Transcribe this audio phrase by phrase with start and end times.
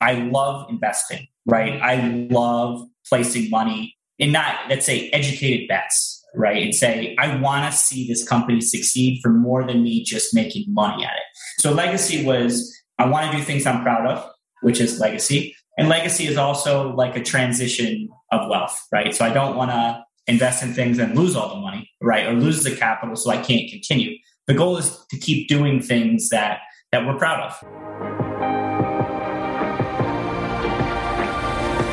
[0.00, 1.80] I love investing, right?
[1.80, 6.62] I love placing money in not, let's say, educated bets, right?
[6.62, 10.66] And say, I want to see this company succeed for more than me just making
[10.68, 11.62] money at it.
[11.62, 14.30] So legacy was, I want to do things I'm proud of,
[14.62, 15.54] which is legacy.
[15.78, 19.14] And legacy is also like a transition of wealth, right?
[19.14, 22.26] So I don't want to invest in things and lose all the money, right?
[22.26, 24.16] Or lose the capital so I can't continue.
[24.46, 26.60] The goal is to keep doing things that
[26.92, 28.19] that we're proud of.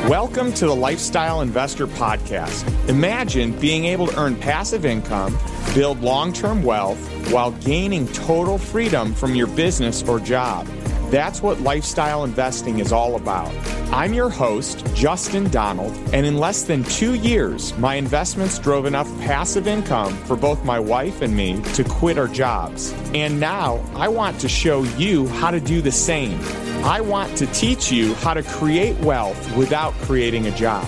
[0.08, 2.66] Welcome to the Lifestyle Investor Podcast.
[2.88, 5.38] Imagine being able to earn passive income,
[5.74, 6.98] build long term wealth,
[7.30, 10.66] while gaining total freedom from your business or job.
[11.10, 13.50] That's what lifestyle investing is all about.
[13.90, 19.08] I'm your host, Justin Donald, and in less than two years, my investments drove enough
[19.20, 22.92] passive income for both my wife and me to quit our jobs.
[23.14, 26.38] And now I want to show you how to do the same.
[26.84, 30.86] I want to teach you how to create wealth without creating a job.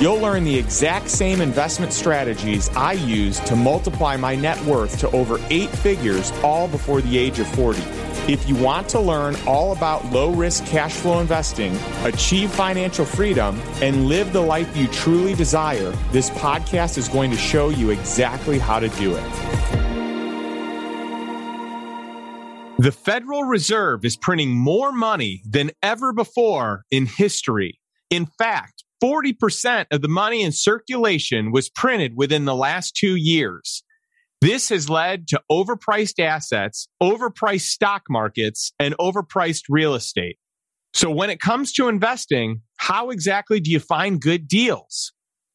[0.00, 5.10] You'll learn the exact same investment strategies I use to multiply my net worth to
[5.10, 7.82] over eight figures all before the age of 40.
[8.32, 13.60] If you want to learn all about low risk cash flow investing, achieve financial freedom,
[13.82, 18.60] and live the life you truly desire, this podcast is going to show you exactly
[18.60, 19.24] how to do it.
[22.78, 27.80] The Federal Reserve is printing more money than ever before in history.
[28.10, 33.82] In fact, 40% of the money in circulation was printed within the last two years.
[34.40, 40.38] This has led to overpriced assets, overpriced stock markets, and overpriced real estate.
[40.94, 45.12] So when it comes to investing, how exactly do you find good deals?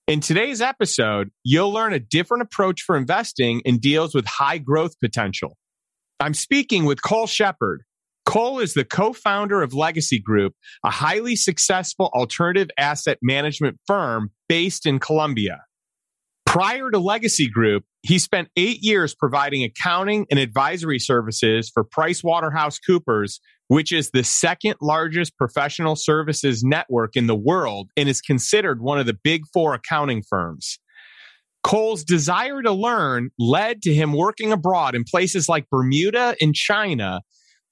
[0.08, 5.00] In today's episode, you'll learn a different approach for investing in deals with high growth
[5.00, 5.58] potential.
[6.20, 7.84] I'm speaking with Cole Shephard.
[8.34, 14.88] Cole is the co-founder of Legacy Group, a highly successful alternative asset management firm based
[14.88, 15.62] in Colombia.
[16.48, 23.40] Prior to Legacy Group, he spent eight years providing accounting and advisory services for PricewaterhouseCoopers,
[23.68, 28.98] which is the second largest professional services network in the world and is considered one
[28.98, 30.80] of the big four accounting firms.
[31.62, 37.22] Cole's desire to learn led to him working abroad in places like Bermuda and China,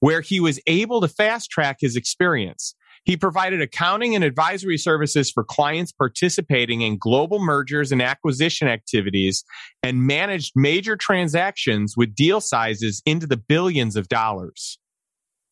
[0.02, 2.74] where he was able to fast track his experience.
[3.04, 9.44] He provided accounting and advisory services for clients participating in global mergers and acquisition activities
[9.80, 14.76] and managed major transactions with deal sizes into the billions of dollars.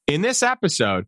[0.09, 1.07] In this episode,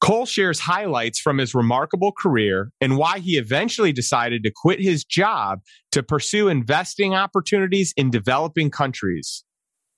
[0.00, 5.04] Cole shares highlights from his remarkable career and why he eventually decided to quit his
[5.04, 9.44] job to pursue investing opportunities in developing countries.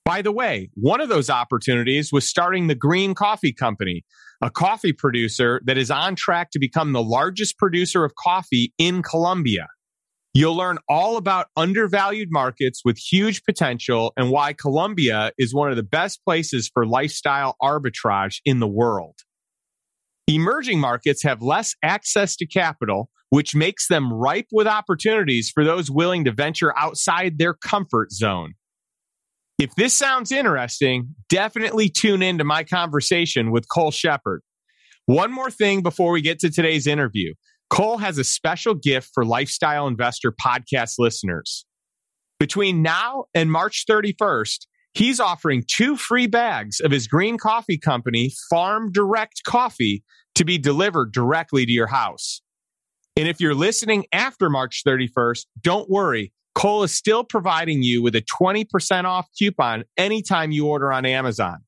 [0.07, 4.05] By the way, one of those opportunities was starting the Green Coffee Company,
[4.41, 9.03] a coffee producer that is on track to become the largest producer of coffee in
[9.03, 9.67] Colombia.
[10.33, 15.75] You'll learn all about undervalued markets with huge potential and why Colombia is one of
[15.75, 19.15] the best places for lifestyle arbitrage in the world.
[20.25, 25.91] Emerging markets have less access to capital, which makes them ripe with opportunities for those
[25.91, 28.53] willing to venture outside their comfort zone.
[29.59, 34.43] If this sounds interesting, definitely tune into my conversation with Cole Shephard.
[35.07, 37.33] One more thing before we get to today's interview.
[37.71, 41.65] Cole has a special gift for Lifestyle Investor podcast listeners.
[42.39, 48.33] Between now and March 31st, he's offering two free bags of his green coffee company,
[48.51, 50.03] Farm Direct Coffee,
[50.35, 52.41] to be delivered directly to your house.
[53.15, 56.31] And if you're listening after March 31st, don't worry.
[56.57, 61.59] Cole is still providing you with a 20% off coupon anytime you order on Amazon.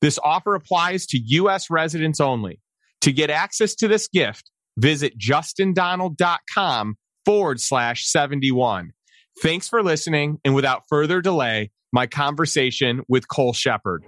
[0.00, 1.68] This offer applies to U.S.
[1.70, 2.60] residents only.
[3.00, 8.92] To get access to this gift, visit justindonald.com forward slash 71.
[9.42, 10.38] Thanks for listening.
[10.44, 14.04] And without further delay, my conversation with Cole Shephard.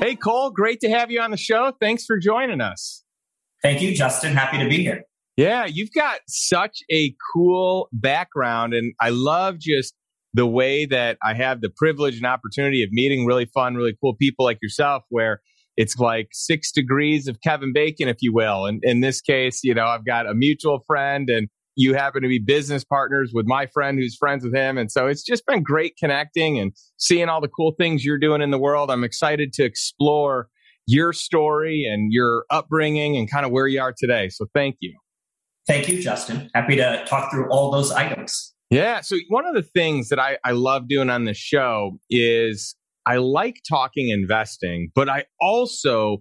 [0.00, 1.72] Hey, Cole, great to have you on the show.
[1.80, 3.02] Thanks for joining us.
[3.62, 4.34] Thank you, Justin.
[4.34, 5.02] Happy to be here.
[5.36, 9.94] Yeah, you've got such a cool background, and I love just
[10.34, 14.14] the way that I have the privilege and opportunity of meeting really fun, really cool
[14.14, 15.40] people like yourself, where
[15.76, 18.66] it's like six degrees of Kevin Bacon, if you will.
[18.66, 22.28] And in this case, you know, I've got a mutual friend and you happen to
[22.28, 24.76] be business partners with my friend who's friends with him.
[24.76, 28.42] And so it's just been great connecting and seeing all the cool things you're doing
[28.42, 28.90] in the world.
[28.90, 30.48] I'm excited to explore
[30.86, 34.28] your story and your upbringing and kind of where you are today.
[34.28, 34.96] So thank you.
[35.66, 36.50] Thank you, Justin.
[36.54, 38.54] Happy to talk through all those items.
[38.70, 39.00] Yeah.
[39.00, 42.74] So one of the things that I, I love doing on the show is
[43.06, 46.18] I like talking investing, but I also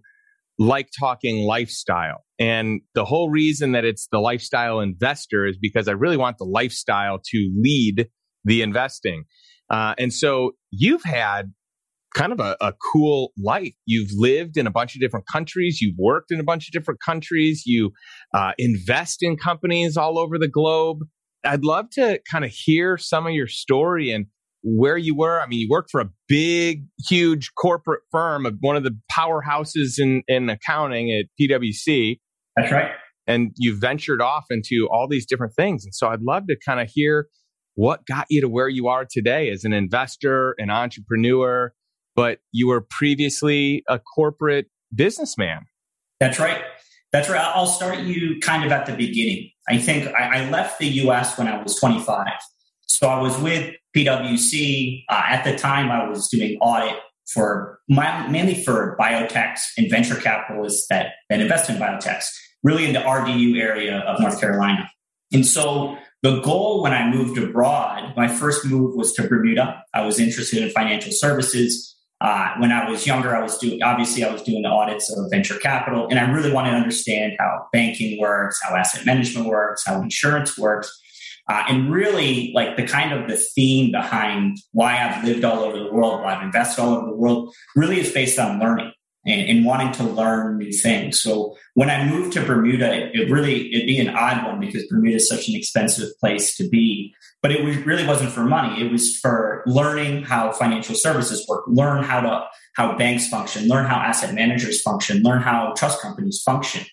[0.58, 2.24] like talking lifestyle.
[2.38, 6.46] And the whole reason that it's the lifestyle investor is because I really want the
[6.46, 8.08] lifestyle to lead
[8.46, 9.24] the investing.
[9.70, 11.54] Uh, and so you've had
[12.16, 13.74] kind of a, a, cool life.
[13.86, 15.80] You've lived in a bunch of different countries.
[15.82, 17.64] You've worked in a bunch of different countries.
[17.66, 17.92] You
[18.34, 21.00] uh, invest in companies all over the globe.
[21.44, 24.26] I'd love to kind of hear some of your story and
[24.64, 25.42] where you were.
[25.42, 30.24] I mean, you worked for a big, huge corporate firm, one of the powerhouses in,
[30.28, 32.20] in accounting at PwC.
[32.56, 32.92] That's right.
[33.26, 35.86] And you ventured off into all these different things.
[35.86, 37.28] And so I'd love to kind of hear
[37.76, 41.72] what got you to where you are today as an investor, an entrepreneur,
[42.16, 45.66] but you were previously a corporate businessman.
[46.20, 46.62] That's right.
[47.12, 47.42] That's right.
[47.42, 49.52] I'll start you kind of at the beginning.
[49.68, 52.28] I think I, I left the US when I was 25.
[52.88, 55.06] So I was with PwC.
[55.10, 56.98] Uh, at the time, I was doing audit
[57.32, 62.26] for my, mainly for biotechs and venture capitalists that, that invest in biotechs,
[62.64, 64.90] really in the RDU area of North Carolina.
[65.32, 69.84] And so the goal when I moved abroad, my first move was to Bermuda.
[69.94, 71.96] I was interested in financial services.
[72.22, 75.30] Uh, when I was younger, I was doing, obviously, I was doing the audits of
[75.32, 79.84] venture capital, and I really wanted to understand how banking works, how asset management works,
[79.86, 80.92] how insurance works.
[81.48, 85.80] Uh, and really, like the kind of the theme behind why I've lived all over
[85.80, 88.92] the world, why I've invested all over the world, really is based on learning
[89.30, 91.22] and, and wanting to learn new things.
[91.22, 94.86] So when I moved to Bermuda, it, it really it'd be an odd one because
[94.88, 98.82] Bermuda is such an expensive place to be but it was, really wasn't for money.
[98.86, 102.46] It was for learning how financial services work, learn how to
[102.76, 106.86] how banks function, learn how asset managers function, learn how trust companies function.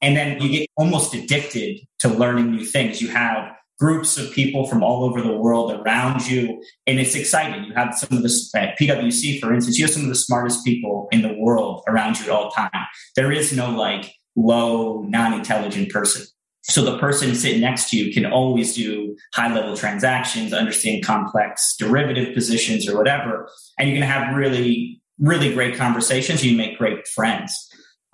[0.00, 3.00] And then you get almost addicted to learning new things.
[3.00, 3.52] You have
[3.82, 7.64] groups of people from all over the world around you, and it's exciting.
[7.64, 10.64] You have some of the at PwC, for instance, you have some of the smartest
[10.64, 12.70] people in the world around you at all time.
[13.16, 16.24] There is no like low, non-intelligent person.
[16.62, 21.74] So the person sitting next to you can always do high level transactions, understand complex
[21.76, 23.48] derivative positions or whatever.
[23.80, 26.44] And you can have really, really great conversations.
[26.44, 27.52] You make great friends.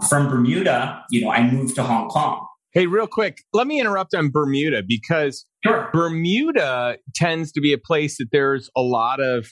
[0.09, 2.48] From Bermuda, you know, I moved to Hong Kong.
[2.75, 5.89] Hey, real quick, let me interrupt on Bermuda because sure.
[5.91, 9.49] Bermuda tends to be a place that there's a lot of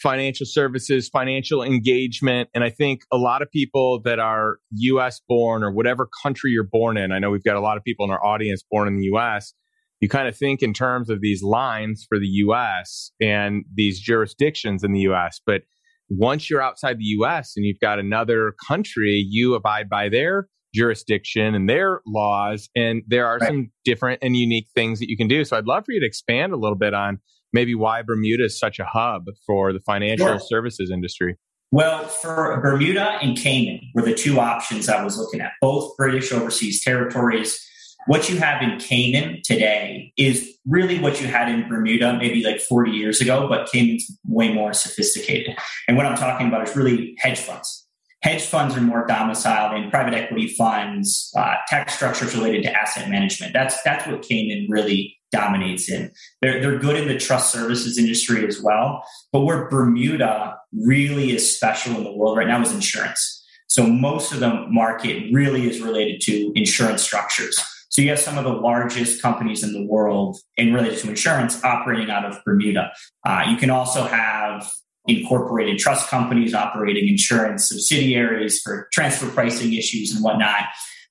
[0.00, 2.48] financial services, financial engagement.
[2.54, 6.62] And I think a lot of people that are US born or whatever country you're
[6.62, 8.96] born in, I know we've got a lot of people in our audience born in
[8.96, 9.52] the US.
[10.00, 14.84] You kind of think in terms of these lines for the US and these jurisdictions
[14.84, 15.40] in the US.
[15.44, 15.62] But
[16.08, 21.54] once you're outside the US and you've got another country, you abide by their jurisdiction
[21.54, 22.68] and their laws.
[22.76, 23.48] And there are right.
[23.48, 25.44] some different and unique things that you can do.
[25.44, 27.18] So I'd love for you to expand a little bit on
[27.52, 30.40] maybe why Bermuda is such a hub for the financial sure.
[30.40, 31.36] services industry.
[31.72, 36.32] Well, for Bermuda and Cayman were the two options I was looking at, both British
[36.32, 37.64] overseas territories.
[38.06, 42.60] What you have in Cayman today is really what you had in Bermuda maybe like
[42.60, 45.56] 40 years ago, but Cayman's way more sophisticated.
[45.86, 47.86] And what I'm talking about is really hedge funds.
[48.22, 53.08] Hedge funds are more domiciled in private equity funds, uh, tax structures related to asset
[53.08, 53.52] management.
[53.54, 56.10] That's that's what Cayman really dominates in.
[56.42, 59.04] They're, they're good in the trust services industry as well.
[59.32, 63.44] But where Bermuda really is special in the world right now is insurance.
[63.68, 67.56] So most of the market really is related to insurance structures.
[67.88, 71.62] So you have some of the largest companies in the world in related to insurance
[71.64, 72.92] operating out of Bermuda.
[73.24, 74.70] Uh, you can also have
[75.06, 80.64] incorporated trust companies operating insurance subsidiaries for transfer pricing issues and whatnot.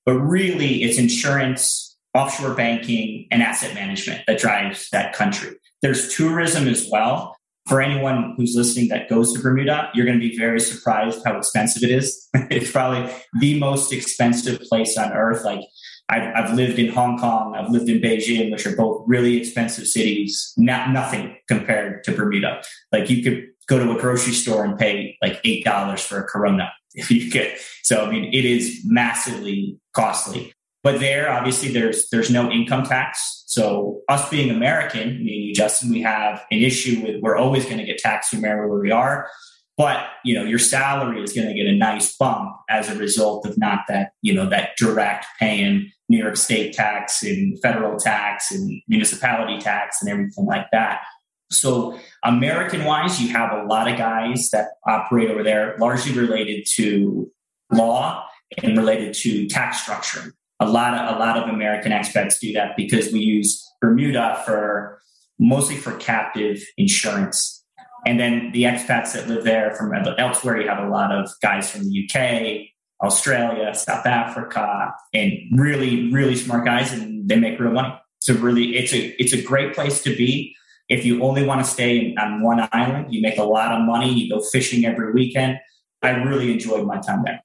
[0.06, 5.56] But really, it's insurance offshore banking, and asset management that drives that country.
[5.82, 7.36] There's tourism as well.
[7.66, 11.36] For anyone who's listening that goes to Bermuda, you're going to be very surprised how
[11.36, 12.28] expensive it is.
[12.34, 15.44] it's probably the most expensive place on earth.
[15.44, 15.60] Like
[16.08, 19.86] I've, I've, lived in Hong Kong, I've lived in Beijing, which are both really expensive
[19.86, 20.52] cities.
[20.56, 22.62] Not nothing compared to Bermuda.
[22.90, 26.24] Like you could go to a grocery store and pay like eight dollars for a
[26.24, 27.54] Corona if you could.
[27.82, 30.52] So I mean, it is massively costly.
[30.82, 33.44] But there, obviously, there's there's no income tax.
[33.46, 37.84] So us being American, me Justin, we have an issue with we're always going to
[37.84, 39.28] get taxed no matter where we are.
[39.76, 43.46] But you know, your salary is going to get a nice bump as a result
[43.46, 48.50] of not that you know that direct paying New York State tax and federal tax
[48.50, 51.02] and municipality tax and everything like that.
[51.50, 56.66] So, American wise, you have a lot of guys that operate over there, largely related
[56.76, 57.30] to
[57.72, 58.24] law
[58.62, 62.76] and related to tax structure a lot of a lot of American expats do that
[62.76, 65.00] because we use Bermuda for
[65.38, 67.64] mostly for captive insurance.
[68.06, 71.70] And then the expats that live there from elsewhere, you have a lot of guys
[71.70, 72.68] from the UK,
[73.02, 77.94] Australia, South Africa, and really, really smart guys, and they make real money.
[78.20, 80.54] So really, it's a it's a great place to be.
[80.90, 84.12] If you only want to stay on one island, you make a lot of money.
[84.12, 85.58] You go fishing every weekend.
[86.02, 87.40] I really enjoyed my time there.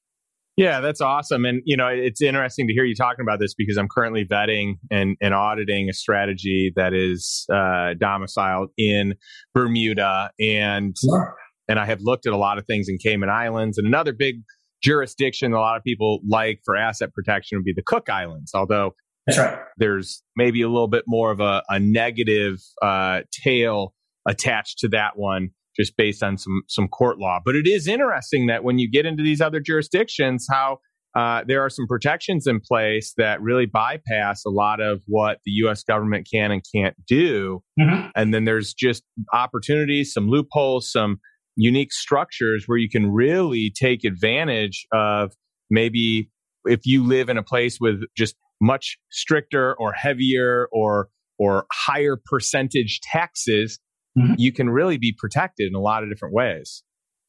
[0.58, 1.44] Yeah, that's awesome.
[1.44, 4.76] And, you know, it's interesting to hear you talking about this because I'm currently vetting
[4.90, 9.16] and, and auditing a strategy that is uh, domiciled in
[9.54, 10.32] Bermuda.
[10.40, 11.36] And, sure.
[11.68, 13.78] and I have looked at a lot of things in Cayman Islands.
[13.78, 14.38] And another big
[14.82, 18.96] jurisdiction a lot of people like for asset protection would be the Cook Islands, although
[19.26, 19.60] that's right.
[19.78, 23.94] There's maybe a little bit more of a, a negative uh, tail
[24.28, 27.40] attached to that one just based on some some court law.
[27.44, 30.80] But it is interesting that when you get into these other jurisdictions, how
[31.16, 35.52] uh, there are some protections in place that really bypass a lot of what the
[35.52, 35.84] U.S.
[35.84, 37.64] government can and can't do.
[37.80, 38.10] Mm-hmm.
[38.16, 41.20] And then there's just opportunities, some loopholes, some
[41.56, 45.32] unique structures where you can really take advantage of
[45.70, 46.30] maybe
[46.66, 52.18] if you live in a place with just much stricter or heavier or or higher
[52.26, 53.80] percentage taxes
[54.18, 54.34] mm-hmm.
[54.38, 56.84] you can really be protected in a lot of different ways.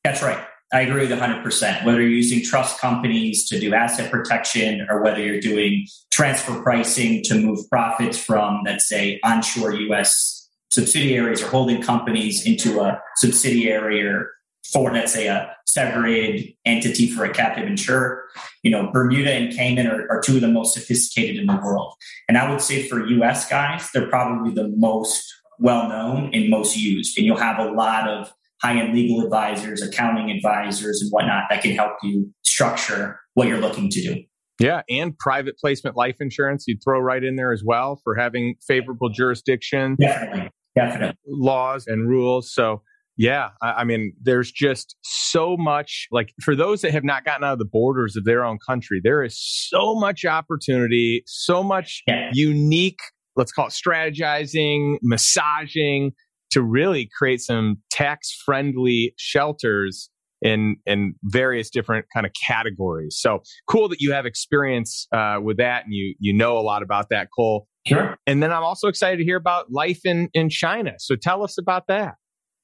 [0.04, 0.44] That's right.
[0.72, 1.84] I agree with 100%.
[1.84, 7.22] Whether you're using trust companies to do asset protection or whether you're doing transfer pricing
[7.24, 14.04] to move profits from, let's say, onshore US subsidiaries or holding companies into a subsidiary
[14.04, 14.30] or
[14.72, 18.24] for, let's say, a uh, segregated entity for a captive insurer.
[18.62, 21.94] You know, Bermuda and Cayman are, are two of the most sophisticated in the world.
[22.28, 25.24] And I would say for US guys, they're probably the most
[25.58, 27.16] well known and most used.
[27.16, 28.32] And you'll have a lot of
[28.62, 33.60] high end legal advisors, accounting advisors, and whatnot that can help you structure what you're
[33.60, 34.22] looking to do.
[34.58, 38.54] Yeah, and private placement life insurance you'd throw right in there as well for having
[38.66, 39.96] favorable jurisdiction.
[40.00, 41.18] Definitely, definitely.
[41.26, 42.52] Laws and rules.
[42.52, 42.82] So,
[43.16, 46.06] yeah, I, I, mean, there's just so much.
[46.10, 49.00] Like for those that have not gotten out of the borders of their own country,
[49.02, 52.30] there is so much opportunity, so much yeah.
[52.32, 53.00] unique
[53.36, 56.12] let's call it strategizing, massaging
[56.50, 60.10] to really create some tax friendly shelters
[60.42, 63.16] in in various different kind of categories.
[63.18, 66.82] So cool that you have experience uh, with that and you you know a lot
[66.82, 67.68] about that, Cole.
[67.86, 68.16] Sure.
[68.26, 70.94] And then I'm also excited to hear about life in in China.
[70.98, 72.14] So tell us about that.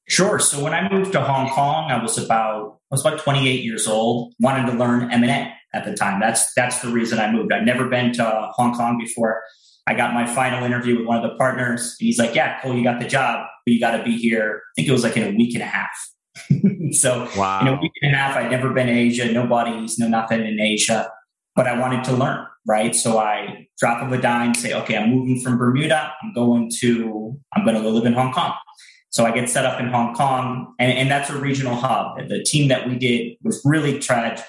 [0.09, 0.39] Sure.
[0.39, 3.87] So when I moved to Hong Kong, I was about I was about 28 years
[3.87, 4.35] old.
[4.41, 6.21] Wanted to learn M and A at the time.
[6.21, 7.53] That's that's the reason I moved.
[7.53, 9.43] I'd never been to Hong Kong before.
[9.87, 11.97] I got my final interview with one of the partners.
[11.99, 14.63] he's like, Yeah, cool, you got the job, but you got to be here.
[14.65, 15.91] I think it was like in a week and a half.
[16.93, 17.61] so wow.
[17.61, 20.45] in a week and a half, I'd never been to Asia, no buddies, no nothing
[20.45, 21.11] in Asia,
[21.55, 22.95] but I wanted to learn, right?
[22.95, 26.13] So I drop of a dime, say, okay, I'm moving from Bermuda.
[26.23, 28.55] I'm going to, I'm going to go live in Hong Kong.
[29.13, 32.17] So I get set up in Hong Kong, and, and that's a regional hub.
[32.29, 34.43] The team that we did was really tried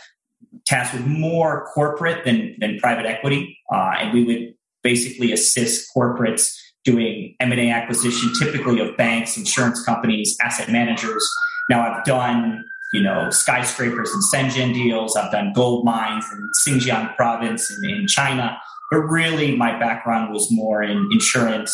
[0.66, 6.54] tasked with more corporate than than private equity, uh, and we would basically assist corporates
[6.84, 11.26] doing M&A acquisition, typically of banks, insurance companies, asset managers.
[11.70, 15.16] Now I've done, you know, skyscrapers and Shenzhen deals.
[15.16, 18.58] I've done gold mines in Xinjiang province in, in China.
[18.92, 21.74] But really my background was more in insurance,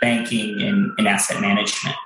[0.00, 1.96] banking, and, and asset management.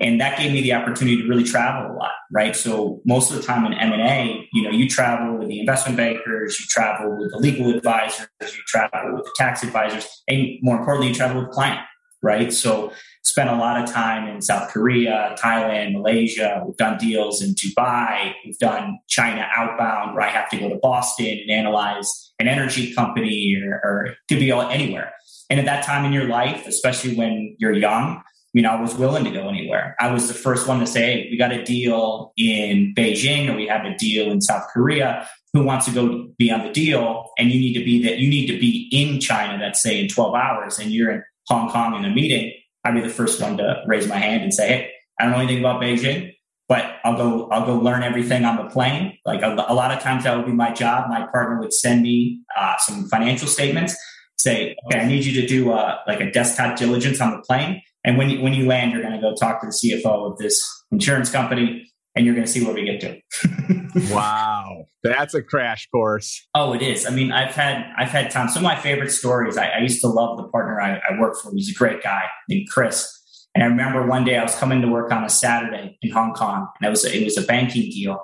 [0.00, 2.56] And that gave me the opportunity to really travel a lot, right?
[2.56, 6.58] So most of the time in M&A, you know, you travel with the investment bankers,
[6.58, 11.08] you travel with the legal advisors, you travel with the tax advisors, and more importantly,
[11.08, 11.80] you travel with the client,
[12.22, 12.52] right?
[12.52, 12.92] So
[13.22, 16.62] spent a lot of time in South Korea, Thailand, Malaysia.
[16.66, 18.32] We've done deals in Dubai.
[18.44, 22.92] We've done China outbound where I have to go to Boston and analyze an energy
[22.94, 25.12] company or, or could be anywhere.
[25.52, 28.22] And at that time in your life, especially when you're young, I
[28.54, 29.94] mean, I was willing to go anywhere.
[30.00, 33.56] I was the first one to say, hey, we got a deal in Beijing or
[33.56, 35.28] we have a deal in South Korea.
[35.52, 37.28] Who wants to go be on the deal?
[37.36, 40.08] And you need to be that you need to be in China, let's say in
[40.08, 42.50] 12 hours, and you're in Hong Kong in a meeting.
[42.82, 44.90] I'd be the first one to raise my hand and say, hey,
[45.20, 46.32] I don't know anything about Beijing,
[46.66, 49.18] but I'll go, I'll go learn everything on the plane.
[49.26, 51.10] Like a, a lot of times that would be my job.
[51.10, 53.94] My partner would send me uh, some financial statements,
[54.42, 57.82] say, okay, I need you to do uh, like a desktop diligence on the plane
[58.04, 60.38] and when you, when you land, you're going to go talk to the CFO of
[60.38, 64.10] this insurance company and you're going to see where we get to.
[64.14, 64.86] wow.
[65.02, 66.46] That's a crash course.
[66.54, 67.06] Oh, it is.
[67.06, 68.48] I mean, I've had, I've had time.
[68.48, 69.56] Some of my favorite stories.
[69.56, 71.52] I, I used to love the partner I, I worked for.
[71.54, 73.08] He's a great guy named Chris.
[73.54, 76.32] And I remember one day I was coming to work on a Saturday in Hong
[76.32, 78.18] Kong and it was, a, it was a banking deal.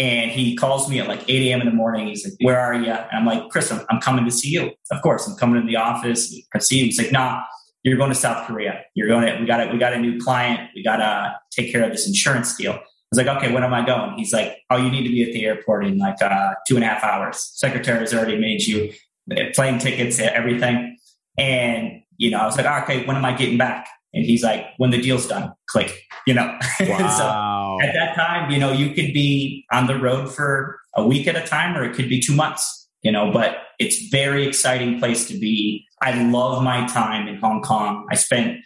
[0.00, 1.60] And he calls me at like 8 a.m.
[1.60, 2.06] in the morning.
[2.06, 2.90] He's like, Where are you?
[2.90, 4.70] And I'm like, Chris, I'm, I'm coming to see you.
[4.90, 6.34] Of course, I'm coming to the office.
[6.54, 6.84] I see you.
[6.86, 7.42] He's like, Nah,
[7.82, 8.82] you're going to South Korea.
[8.94, 10.70] You're going to, we got a, we got a new client.
[10.74, 12.72] We got to take care of this insurance deal.
[12.72, 14.16] I was like, okay, when am I going?
[14.16, 16.84] He's like, oh, you need to be at the airport in like uh, two and
[16.84, 17.50] a half hours.
[17.54, 18.92] Secretary has already made you
[19.36, 20.96] uh, plane tickets, everything.
[21.36, 23.88] And, you know, I was like, okay, when am I getting back?
[24.14, 26.58] And he's like, when the deal's done, click, you know.
[26.80, 27.78] Wow.
[27.78, 31.26] so at that time, you know, you could be on the road for a week
[31.26, 34.98] at a time or it could be two months, you know, but it's very exciting
[34.98, 35.84] place to be.
[36.02, 38.06] I love my time in Hong Kong.
[38.10, 38.58] I spent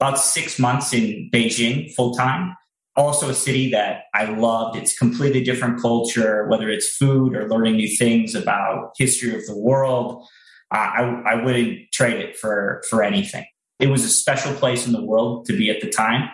[0.00, 2.56] about six months in Beijing full time.
[2.96, 4.76] Also a city that I loved.
[4.76, 9.56] It's completely different culture, whether it's food or learning new things about history of the
[9.56, 10.26] world.
[10.74, 13.44] Uh, I, I wouldn't trade it for, for anything
[13.78, 16.28] it was a special place in the world to be at the time.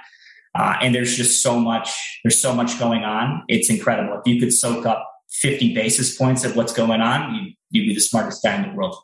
[0.55, 3.43] Uh, and there's just so much, there's so much going on.
[3.49, 4.21] It's incredible.
[4.25, 5.09] If you could soak up
[5.41, 8.75] 50 basis points of what's going on, you, you'd be the smartest guy in the
[8.75, 8.97] world.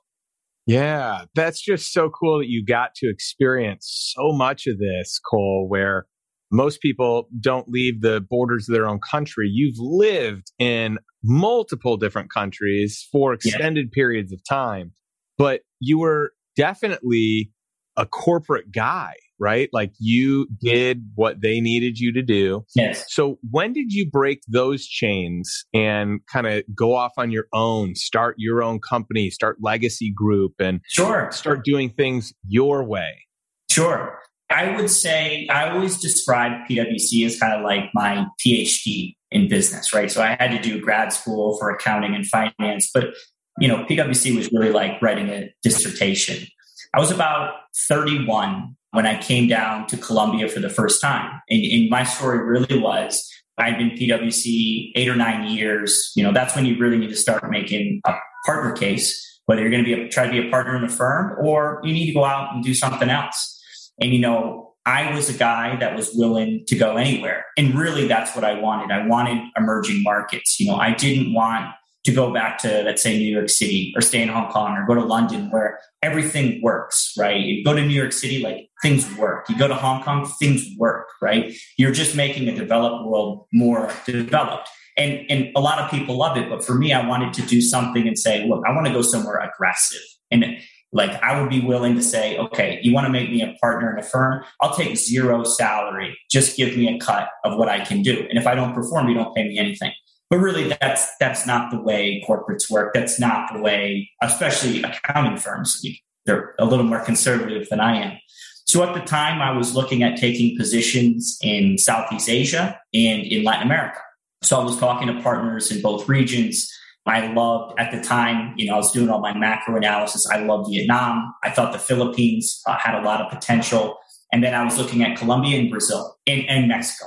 [0.67, 5.67] Yeah, that's just so cool that you got to experience so much of this, Cole,
[5.69, 6.07] where
[6.53, 9.49] most people don't leave the borders of their own country.
[9.53, 13.95] You've lived in multiple different countries for extended yeah.
[13.95, 14.93] periods of time,
[15.39, 17.53] but you were definitely
[17.97, 19.69] a corporate guy, right?
[19.73, 20.55] Like you mm-hmm.
[20.69, 22.65] did what they needed you to do.
[22.77, 23.07] Yes.
[23.09, 27.95] So when did you break those chains and kind of go off on your own,
[27.97, 31.31] start your own company, start legacy group and sure.
[31.33, 33.27] start doing things your way?
[33.71, 34.19] Sure.
[34.51, 39.95] I would say I always describe PwC as kind of like my PhD in business,
[39.95, 40.11] right?
[40.11, 43.15] So I had to do grad school for accounting and finance, but
[43.61, 46.47] you know, PwC was really like writing a dissertation.
[46.95, 47.55] I was about
[47.89, 51.41] 31 when I came down to Colombia for the first time.
[51.49, 53.29] And, and my story really was
[53.59, 56.13] I'd been PwC eight or nine years.
[56.17, 58.15] You know, that's when you really need to start making a
[58.47, 60.89] partner case, whether you're going to be a, try to be a partner in a
[60.89, 63.59] firm or you need to go out and do something else.
[64.01, 67.45] And, you know, I was a guy that was willing to go anywhere.
[67.59, 68.91] And really, that's what I wanted.
[68.91, 70.59] I wanted emerging markets.
[70.59, 71.67] You know, I didn't want
[72.05, 74.87] to go back to, let's say, New York City or stay in Hong Kong or
[74.87, 77.37] go to London where everything works, right?
[77.37, 79.49] You go to New York City, like things work.
[79.49, 81.55] You go to Hong Kong, things work, right?
[81.77, 84.69] You're just making a developed world more developed.
[84.97, 86.49] And, and a lot of people love it.
[86.49, 89.03] But for me, I wanted to do something and say, look, I want to go
[89.03, 90.01] somewhere aggressive.
[90.31, 90.59] And
[90.93, 93.93] like I would be willing to say, okay, you want to make me a partner
[93.93, 94.43] in a firm?
[94.61, 96.19] I'll take zero salary.
[96.31, 98.27] Just give me a cut of what I can do.
[98.29, 99.93] And if I don't perform, you don't pay me anything.
[100.31, 102.95] But really, that's that's not the way corporates work.
[102.95, 105.85] That's not the way, especially accounting firms.
[106.25, 108.19] They're a little more conservative than I am.
[108.65, 113.43] So at the time, I was looking at taking positions in Southeast Asia and in
[113.43, 113.99] Latin America.
[114.43, 116.73] So I was talking to partners in both regions.
[117.05, 120.29] I loved at the time, you know, I was doing all my macro analysis.
[120.31, 121.35] I loved Vietnam.
[121.43, 123.99] I thought the Philippines uh, had a lot of potential.
[124.33, 127.07] And then I was looking at Colombia and Brazil and, and Mexico.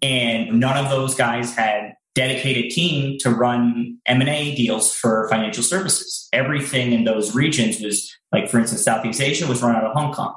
[0.00, 6.28] And none of those guys had dedicated team to run M&A deals for financial services.
[6.32, 10.12] Everything in those regions was like, for instance, Southeast Asia was run out of Hong
[10.12, 10.34] Kong.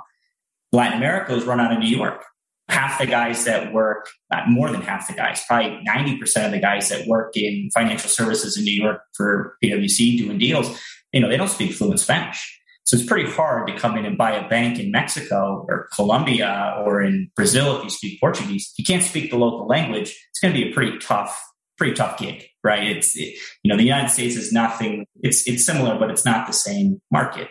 [0.71, 2.23] Latin America was run out of New York.
[2.69, 6.59] Half the guys that work, not more than half the guys, probably 90% of the
[6.59, 10.79] guys that work in financial services in New York for PwC doing deals,
[11.11, 12.59] you know, they don't speak fluent Spanish.
[12.83, 16.75] So it's pretty hard to come in and buy a bank in Mexico or Colombia
[16.85, 18.71] or in Brazil if you speak Portuguese.
[18.71, 21.50] If you can't speak the local language, it's going to be a pretty tough
[21.81, 22.95] pretty tough gig, right?
[22.95, 25.07] It's it, you know the United States is nothing.
[25.23, 27.47] It's it's similar, but it's not the same market.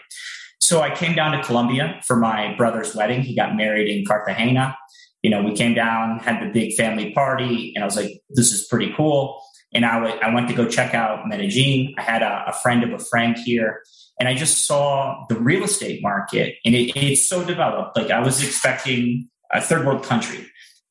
[0.60, 3.22] So I came down to Colombia for my brother's wedding.
[3.22, 4.76] He got married in Cartagena.
[5.22, 8.52] You know, we came down, had the big family party, and I was like, "This
[8.52, 9.42] is pretty cool."
[9.74, 11.94] And I, w- I went to go check out Medellin.
[11.98, 13.82] I had a, a friend of a friend here,
[14.20, 17.96] and I just saw the real estate market, and it, it's so developed.
[17.96, 20.46] Like I was expecting a third world country,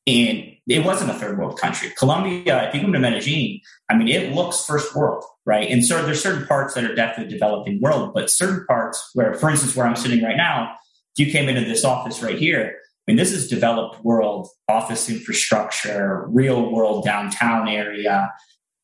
[0.06, 1.90] and it wasn't a third world country.
[1.98, 5.68] Colombia, if you come to Medellin, I mean, it looks first world, right?
[5.68, 9.50] And so there's certain parts that are definitely developing world, but certain parts where, for
[9.50, 10.76] instance, where I'm sitting right now,
[11.16, 15.10] if you came into this office right here, I mean, this is developed world office
[15.10, 18.32] infrastructure, real world downtown area.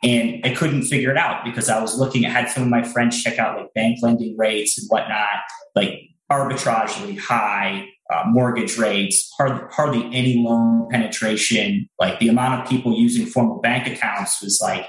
[0.03, 2.83] And I couldn't figure it out because I was looking, I had some of my
[2.83, 5.39] friends check out like bank lending rates and whatnot,
[5.77, 11.89] like arbitragely high, uh, mortgage rates, hardly, hardly any loan penetration.
[11.99, 14.87] Like the amount of people using formal bank accounts was like,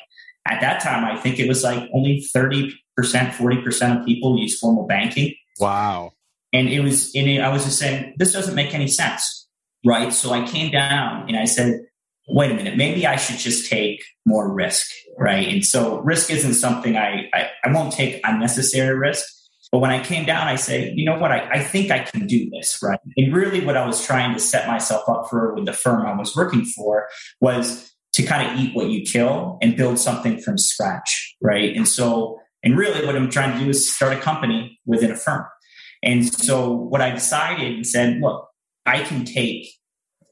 [0.48, 4.88] at that time, I think it was like only 30%, 40% of people use formal
[4.88, 5.36] banking.
[5.60, 6.14] Wow.
[6.54, 9.48] And it was, and it, I was just saying, this doesn't make any sense.
[9.86, 10.14] Right.
[10.14, 11.82] So I came down and I said,
[12.30, 14.90] wait a minute, maybe I should just take more risk.
[15.18, 15.48] Right.
[15.48, 19.26] And so risk isn't something I, I, I won't take unnecessary risk
[19.72, 22.26] But when I came down, I say, you know what, I, I think I can
[22.26, 23.00] do this, right?
[23.18, 26.16] And really what I was trying to set myself up for with the firm I
[26.16, 27.08] was working for
[27.42, 31.76] was to kind of eat what you kill and build something from scratch, right?
[31.76, 35.16] And so, and really what I'm trying to do is start a company within a
[35.16, 35.46] firm.
[36.02, 38.48] And so what I decided and said, look,
[38.86, 39.68] I can take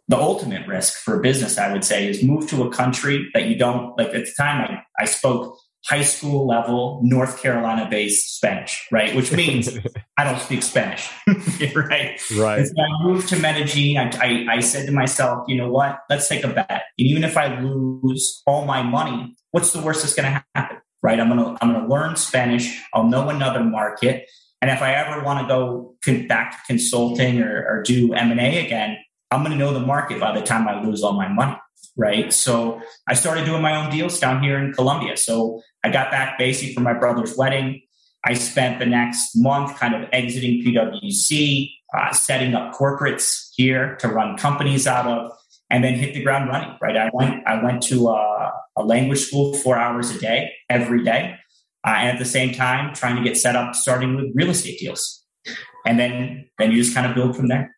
[0.08, 3.48] the ultimate risk for a business, I would say, is move to a country that
[3.48, 4.14] you don't like.
[4.14, 9.16] At the time, I, I spoke high school level North Carolina based Spanish, right?
[9.16, 9.70] Which means
[10.18, 11.10] I don't speak Spanish,
[11.76, 12.20] right?
[12.38, 12.66] Right.
[12.68, 13.98] So I moved to Medellin.
[13.98, 16.00] I, I, I, said to myself, you know what?
[16.10, 16.70] Let's take a bet.
[16.70, 20.78] And even if I lose all my money, what's the worst that's going to happen,
[21.04, 21.20] right?
[21.20, 22.82] I'm gonna I'm gonna learn Spanish.
[22.94, 24.28] I'll know another market,
[24.62, 25.96] and if I ever want to go
[26.28, 28.98] back to consulting or, or do M and A again,
[29.32, 31.56] I'm going to know the market by the time I lose all my money.
[31.98, 32.34] Right.
[32.34, 35.16] So I started doing my own deals down here in Colombia.
[35.18, 37.80] So I got back basically for my brother's wedding.
[38.24, 44.08] I spent the next month kind of exiting PwC, uh, setting up corporates here to
[44.08, 45.32] run companies out of,
[45.70, 46.76] and then hit the ground running.
[46.82, 46.98] Right.
[46.98, 51.36] I went, I went to a, a language school four hours a day, every day.
[51.86, 54.80] Uh, and at the same time, trying to get set up, starting with real estate
[54.80, 55.24] deals.
[55.86, 57.76] And then, then you just kind of build from there.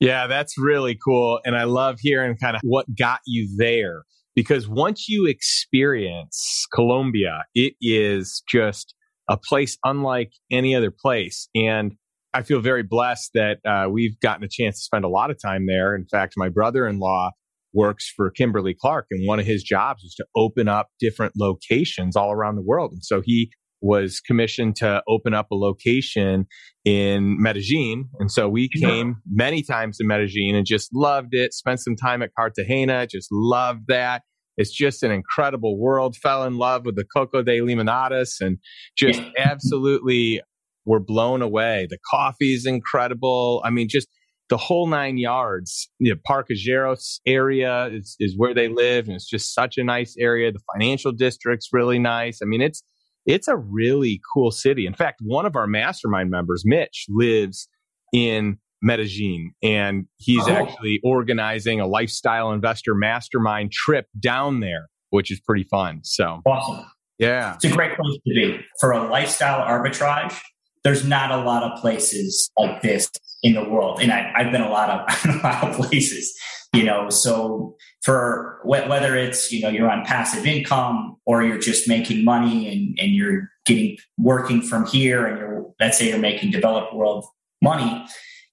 [0.00, 1.40] Yeah, that's really cool.
[1.44, 4.04] And I love hearing kind of what got you there
[4.38, 8.94] because once you experience Colombia, it is just
[9.28, 11.48] a place unlike any other place.
[11.56, 11.96] And
[12.32, 15.38] I feel very blessed that uh, we've gotten a chance to spend a lot of
[15.44, 15.92] time there.
[15.92, 17.32] In fact, my brother in law
[17.72, 22.14] works for Kimberly Clark, and one of his jobs is to open up different locations
[22.14, 22.92] all around the world.
[22.92, 26.46] And so he was commissioned to open up a location
[26.88, 28.08] in Medellin.
[28.18, 32.22] And so we came many times to Medellin and just loved it, spent some time
[32.22, 34.22] at Cartagena, just loved that.
[34.56, 36.16] It's just an incredible world.
[36.16, 38.56] Fell in love with the Coco de Limonadas and
[38.96, 40.40] just absolutely
[40.86, 41.86] were blown away.
[41.90, 43.60] The coffee is incredible.
[43.66, 44.08] I mean, just
[44.48, 45.90] the whole nine yards.
[46.00, 49.76] The you know, Parque Lleras area is, is where they live, and it's just such
[49.76, 50.50] a nice area.
[50.50, 52.38] The financial district's really nice.
[52.42, 52.82] I mean, it's
[53.26, 54.86] it's a really cool city.
[54.86, 57.68] In fact, one of our mastermind members, Mitch, lives
[58.12, 60.52] in Medellin and he's oh.
[60.52, 66.00] actually organizing a lifestyle investor mastermind trip down there, which is pretty fun.
[66.04, 66.86] So awesome.
[67.18, 67.54] Yeah.
[67.54, 70.38] It's a great place to be for a lifestyle arbitrage.
[70.84, 73.10] There's not a lot of places like this
[73.42, 74.00] in the world.
[74.00, 76.32] And I, have been a lot of a lot of places,
[76.72, 77.10] you know.
[77.10, 82.68] So for whether it's you know you're on passive income or you're just making money
[82.70, 87.26] and, and you're getting working from here and you're let's say you're making developed world
[87.62, 88.04] money,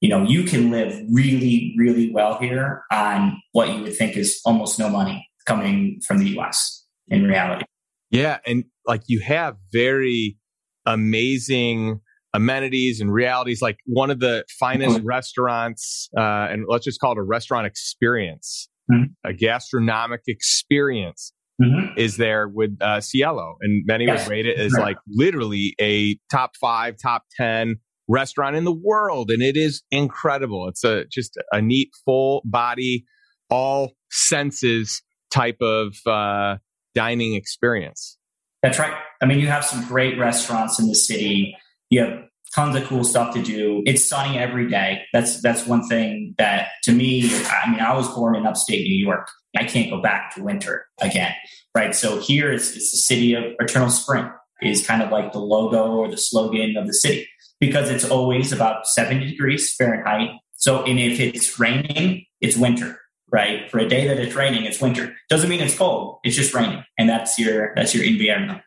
[0.02, 4.40] you know you can live really really well here on what you would think is
[4.46, 7.66] almost no money coming from the US in reality.
[8.12, 10.38] Yeah, and like you have very
[10.86, 12.02] amazing
[12.36, 13.62] amenities and realities.
[13.62, 15.08] Like one of the finest mm-hmm.
[15.08, 19.06] restaurants, uh, and let's just call it a restaurant experience, mm-hmm.
[19.28, 21.34] a gastronomic experience.
[21.62, 21.98] Mm-hmm.
[21.98, 24.26] Is there with uh, Cielo, and many yes.
[24.26, 27.78] would rate it as like literally a top five, top ten
[28.10, 30.68] restaurant in the world, and it is incredible.
[30.68, 33.06] It's a just a neat, full body,
[33.50, 35.02] all senses
[35.34, 36.58] type of uh,
[36.94, 38.18] dining experience.
[38.62, 38.94] That's right.
[39.22, 41.56] I mean, you have some great restaurants in the city
[41.90, 42.24] you have
[42.56, 43.84] tons of cool stuff to do.
[43.86, 45.04] It's sunny every day.
[45.14, 48.96] That's that's one thing that to me, I mean, I was born in upstate New
[48.96, 49.28] York.
[49.58, 51.34] I can't go back to winter again,
[51.76, 51.94] right?
[51.96, 54.30] So here is it's the city of eternal spring
[54.62, 57.28] is kind of like the logo or the slogan of the city
[57.60, 60.32] because it's always about 70 degrees Fahrenheit.
[60.54, 63.00] So, and if it's raining, it's winter,
[63.32, 63.70] right?
[63.70, 65.16] For a day that it's raining, it's winter.
[65.30, 66.20] Doesn't mean it's cold.
[66.24, 68.62] It's just raining, and that's your that's your invierno.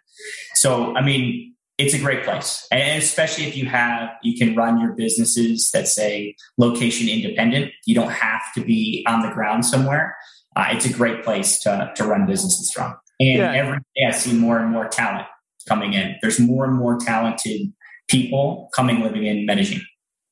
[0.55, 4.81] So, I mean, it's a great place and especially if you have you can run
[4.81, 10.17] your businesses that say location independent you don't have to be on the ground somewhere
[10.57, 13.53] uh, it's a great place to, to run businesses from and yeah.
[13.53, 15.27] every day i see more and more talent
[15.69, 17.73] coming in there's more and more talented
[18.09, 19.81] people coming living in medellin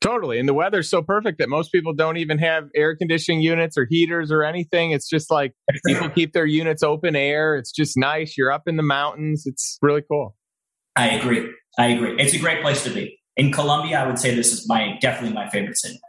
[0.02, 0.38] Totally.
[0.38, 3.86] And the weather's so perfect that most people don't even have air conditioning units or
[3.90, 4.92] heaters or anything.
[4.92, 5.52] It's just like
[5.86, 7.56] people keep their units open air.
[7.56, 8.36] It's just nice.
[8.36, 9.44] You're up in the mountains.
[9.46, 10.36] It's really cool.
[10.96, 11.52] I agree.
[11.78, 12.16] I agree.
[12.18, 13.18] It's a great place to be.
[13.36, 16.00] In Colombia, I would say this is my definitely my favorite city.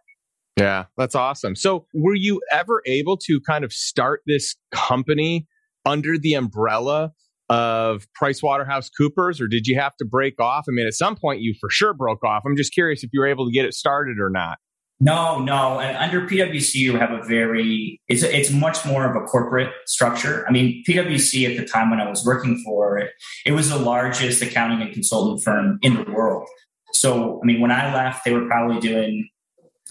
[0.58, 1.56] Yeah, that's awesome.
[1.56, 5.46] So, were you ever able to kind of start this company
[5.86, 7.12] under the umbrella
[7.50, 10.66] of PricewaterhouseCoopers, or did you have to break off?
[10.68, 12.44] I mean, at some point, you for sure broke off.
[12.46, 14.58] I'm just curious if you were able to get it started or not.
[15.00, 15.80] No, no.
[15.80, 20.44] And under PwC, you have a very it's it's much more of a corporate structure.
[20.48, 23.12] I mean, PwC at the time when I was working for it,
[23.46, 26.48] it was the largest accounting and consulting firm in the world.
[26.94, 29.30] So, I mean, when I left, they were probably doing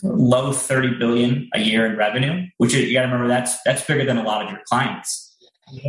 [0.03, 4.05] low 30 billion a year in revenue, which you got to remember that's that's bigger
[4.05, 5.23] than a lot of your clients.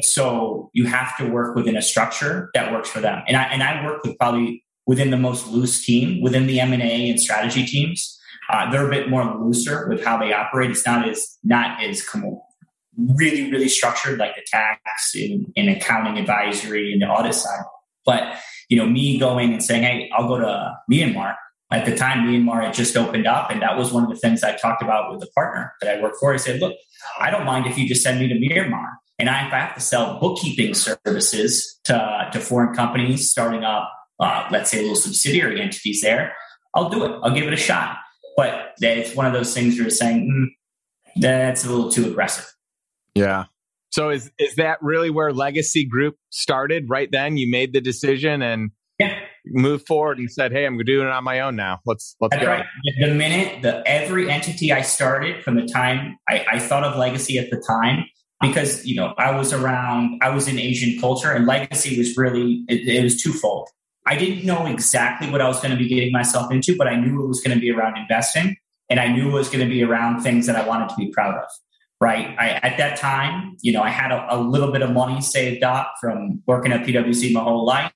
[0.02, 3.24] So you have to work within a structure that works for them.
[3.28, 6.74] And I and I work with probably within the most loose team within the M
[6.74, 8.17] and A and strategy teams.
[8.50, 10.72] Uh, they're a bit more looser with how they operate.
[10.72, 12.06] It's not as not as
[12.98, 17.64] really really structured like the tax and, and accounting advisory and the audit side.
[18.06, 18.38] But
[18.70, 21.36] you know, me going and saying, "Hey, I'll go to Myanmar."
[21.70, 24.42] At the time, Myanmar had just opened up, and that was one of the things
[24.42, 26.34] I talked about with the partner that I work for.
[26.34, 26.76] I said, "Look,
[27.20, 28.88] I don't mind if you just send me to Myanmar,
[29.20, 33.92] and I, if I have to sell bookkeeping services to to foreign companies starting up,
[34.20, 36.34] uh, let's say a little subsidiary entities there,
[36.74, 37.20] I'll do it.
[37.24, 37.98] I'll give it a shot."
[38.38, 42.45] But it's one of those things where you're saying mm, that's a little too aggressive.
[43.15, 43.45] Yeah.
[43.89, 46.86] So is is that really where Legacy Group started?
[46.88, 49.19] Right then, you made the decision and yeah.
[49.45, 51.80] moved forward and said, "Hey, I'm doing it on my own now.
[51.86, 52.65] Let's let's That's go." Right.
[53.00, 57.39] The minute the every entity I started from the time I, I thought of Legacy
[57.39, 58.06] at the time
[58.41, 62.63] because you know I was around, I was in Asian culture, and Legacy was really
[62.67, 63.69] it, it was twofold.
[64.08, 66.96] I didn't know exactly what I was going to be getting myself into, but I
[66.96, 68.56] knew it was going to be around investing,
[68.89, 71.12] and I knew it was going to be around things that I wanted to be
[71.12, 71.50] proud of
[72.00, 72.36] right?
[72.38, 75.63] I, at that time, you know, I had a, a, little bit of money saved
[75.63, 77.91] up from working at PwC my whole life.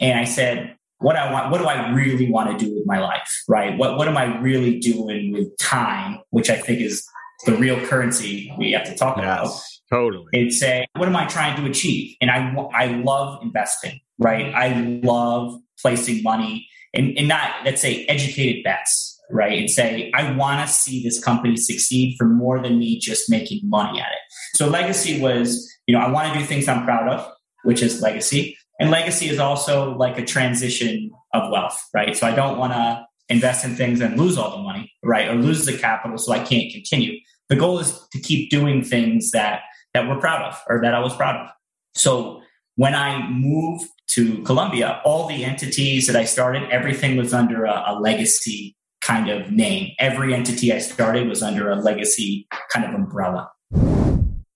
[0.00, 2.98] And I said, what I want, what do I really want to do with my
[2.98, 3.76] life, right?
[3.76, 7.06] What, what am I really doing with time, which I think is
[7.44, 9.60] the real currency we have to talk yes, about.
[9.90, 10.26] Totally.
[10.32, 12.16] And say, what am I trying to achieve?
[12.20, 14.52] And I, I love investing, right?
[14.54, 19.58] I love placing money and, and not, let's say, educated bets right?
[19.58, 23.60] And say, I want to see this company succeed for more than me just making
[23.64, 24.18] money at it.
[24.56, 27.32] So legacy was, you know, I want to do things I'm proud of,
[27.64, 28.56] which is legacy.
[28.78, 32.16] And legacy is also like a transition of wealth, right?
[32.16, 35.28] So I don't want to invest in things and lose all the money, right?
[35.28, 37.18] Or lose the capital so I can't continue.
[37.48, 39.62] The goal is to keep doing things that
[39.96, 41.50] that we're proud of or that I was proud of.
[41.94, 42.42] So
[42.74, 47.84] when I moved to Colombia, all the entities that I started, everything was under a,
[47.86, 49.92] a legacy kind of name.
[49.98, 53.50] Every entity I started was under a legacy kind of umbrella.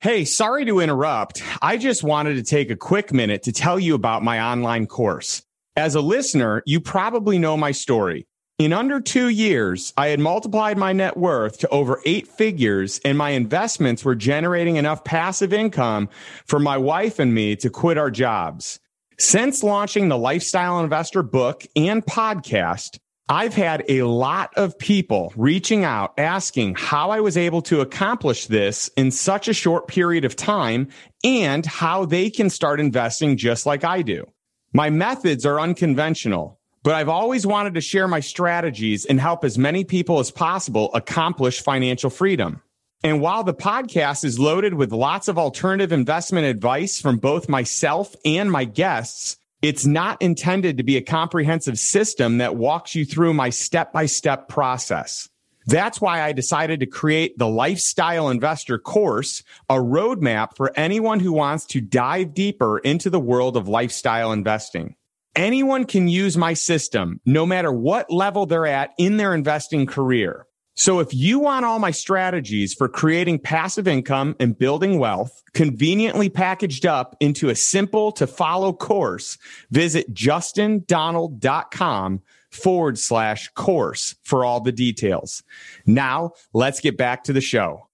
[0.01, 1.43] Hey, sorry to interrupt.
[1.63, 5.43] I just wanted to take a quick minute to tell you about my online course.
[5.75, 8.27] As a listener, you probably know my story.
[8.61, 13.17] In under two years, I had multiplied my net worth to over eight figures, and
[13.17, 16.11] my investments were generating enough passive income
[16.45, 18.79] for my wife and me to quit our jobs.
[19.19, 22.99] Since launching the Lifestyle Investor book and podcast,
[23.31, 28.45] I've had a lot of people reaching out asking how I was able to accomplish
[28.45, 30.89] this in such a short period of time
[31.25, 34.27] and how they can start investing just like I do.
[34.75, 39.59] My methods are unconventional, but I've always wanted to share my strategies and help as
[39.59, 42.63] many people as possible accomplish financial freedom.
[43.03, 48.15] And while the podcast is loaded with lots of alternative investment advice from both myself
[48.25, 53.35] and my guests, it's not intended to be a comprehensive system that walks you through
[53.35, 55.29] my step by step process.
[55.67, 61.33] That's why I decided to create the Lifestyle Investor course, a roadmap for anyone who
[61.33, 64.97] wants to dive deeper into the world of lifestyle investing.
[65.37, 70.47] Anyone can use my system, no matter what level they're at in their investing career.
[70.75, 76.31] So if you want all my strategies for creating passive income and building wealth conveniently
[76.31, 79.39] packaged up into a simple to follow course,
[79.71, 85.45] visit justindonald.com forward slash course for all the details.
[85.87, 87.89] Now let's get back to the show.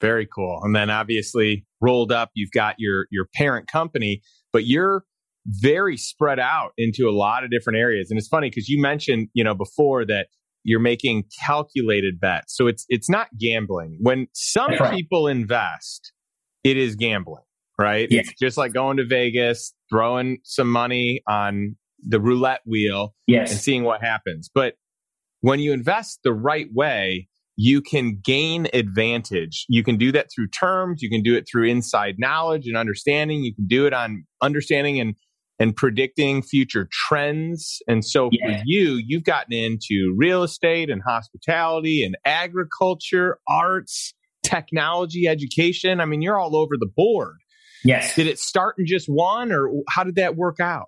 [0.00, 0.60] Very cool.
[0.62, 4.22] And then obviously rolled up, you've got your, your parent company,
[4.52, 5.02] but you're
[5.48, 8.10] very spread out into a lot of different areas.
[8.10, 10.28] And it's funny because you mentioned, you know, before that
[10.64, 12.56] you're making calculated bets.
[12.56, 13.98] So it's it's not gambling.
[14.00, 14.94] When some right.
[14.94, 16.12] people invest,
[16.64, 17.44] it is gambling,
[17.78, 18.08] right?
[18.10, 18.20] Yeah.
[18.20, 23.50] It's just like going to Vegas, throwing some money on the roulette wheel yes.
[23.50, 24.50] and seeing what happens.
[24.54, 24.74] But
[25.40, 29.64] when you invest the right way, you can gain advantage.
[29.68, 33.42] You can do that through terms, you can do it through inside knowledge and understanding,
[33.42, 35.16] you can do it on understanding and
[35.58, 37.80] and predicting future trends.
[37.88, 38.58] And so yeah.
[38.58, 46.00] for you, you've gotten into real estate and hospitality and agriculture, arts, technology, education.
[46.00, 47.36] I mean, you're all over the board.
[47.84, 48.14] Yes.
[48.14, 50.86] Did it start in just one or how did that work out?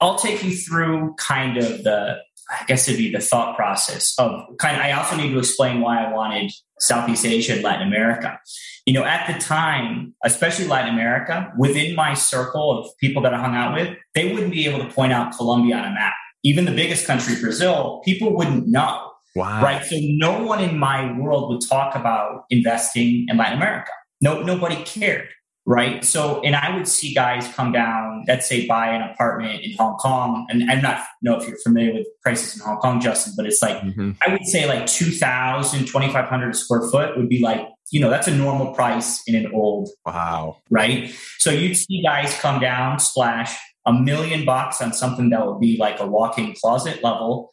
[0.00, 2.18] I'll take you through kind of the
[2.50, 5.80] I guess it'd be the thought process of kind of, I also need to explain
[5.80, 8.38] why I wanted Southeast Asia and Latin America.
[8.86, 13.40] You know, at the time, especially Latin America, within my circle of people that I
[13.40, 16.12] hung out with, they wouldn't be able to point out Colombia on a map.
[16.44, 19.10] even the biggest country, Brazil, people wouldn't know.
[19.34, 19.62] Wow.
[19.62, 19.84] Right.
[19.84, 23.90] So no one in my world would talk about investing in Latin America.
[24.20, 25.28] No, nobody cared.
[25.66, 26.04] Right.
[26.04, 29.96] So, and I would see guys come down, let's say buy an apartment in Hong
[29.96, 30.46] Kong.
[30.50, 33.62] And I'm not know if you're familiar with prices in Hong Kong, Justin, but it's
[33.62, 34.10] like, mm-hmm.
[34.20, 38.34] I would say like 2000, 2500 square foot would be like, you know, that's a
[38.34, 39.88] normal price in an old.
[40.04, 40.58] Wow.
[40.68, 41.14] Right.
[41.38, 45.76] So you'd see guys come down, splash a million bucks on something that would be
[45.78, 47.50] like a walk-in closet level.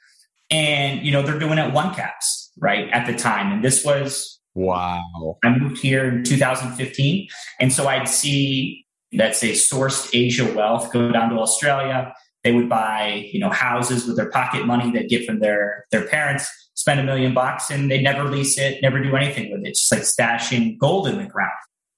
[0.49, 3.53] And, you know, they're doing it one caps, right, at the time.
[3.53, 5.37] And this was Wow.
[5.43, 7.27] I moved here in 2015.
[7.59, 12.13] And so I'd see, let's say, Southeast Asia wealth go down to Australia.
[12.43, 16.07] They would buy, you know, houses with their pocket money they'd get from their, their
[16.07, 19.75] parents, spend a million bucks, and they never lease it, never do anything with it,
[19.75, 21.51] just like stashing gold in the ground.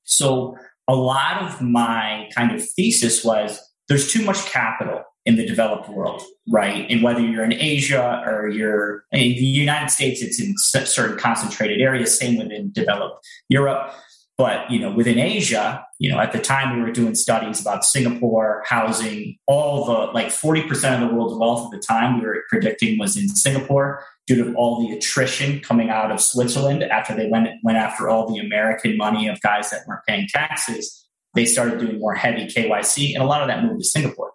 [0.03, 5.45] So a lot of my kind of thesis was there's too much capital in the
[5.45, 6.85] developed world, right?
[6.89, 11.81] And whether you're in Asia or you're in the United States, it's in certain concentrated
[11.81, 13.93] areas, same within developed Europe.
[14.37, 17.85] But, you know, within Asia, you know, at the time we were doing studies about
[17.85, 22.43] Singapore housing, all the like 40% of the world's wealth at the time we were
[22.49, 27.27] predicting was in Singapore due to all the attrition coming out of Switzerland after they
[27.27, 31.07] went, went after all the American money of guys that weren't paying taxes.
[31.35, 34.33] They started doing more heavy KYC and a lot of that moved to Singapore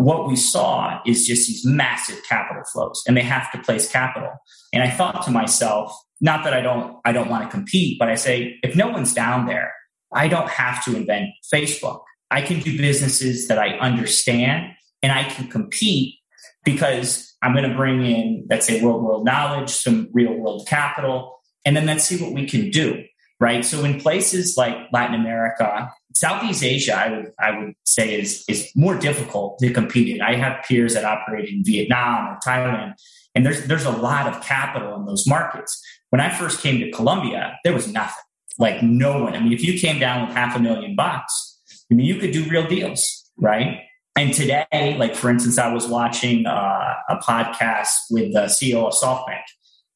[0.00, 4.30] what we saw is just these massive capital flows and they have to place capital.
[4.72, 8.08] And i thought to myself not that i don't i don't want to compete but
[8.08, 9.72] i say if no one's down there
[10.12, 12.02] i don't have to invent facebook.
[12.30, 16.14] I can do businesses that i understand and i can compete
[16.64, 21.40] because i'm going to bring in let's say world world knowledge some real world capital
[21.64, 23.04] and then let's see what we can do
[23.40, 28.44] right so in places like latin america Southeast Asia, I would I would say is
[28.46, 30.20] is more difficult to compete in.
[30.20, 32.94] I have peers that operate in Vietnam or Thailand,
[33.34, 35.82] and there's there's a lot of capital in those markets.
[36.10, 38.22] When I first came to Colombia, there was nothing.
[38.58, 39.34] Like no one.
[39.34, 41.58] I mean, if you came down with half a million bucks,
[41.90, 43.80] I mean, you could do real deals, right?
[44.16, 48.92] And today, like for instance, I was watching uh, a podcast with the CEO of
[48.92, 49.44] SoftBank,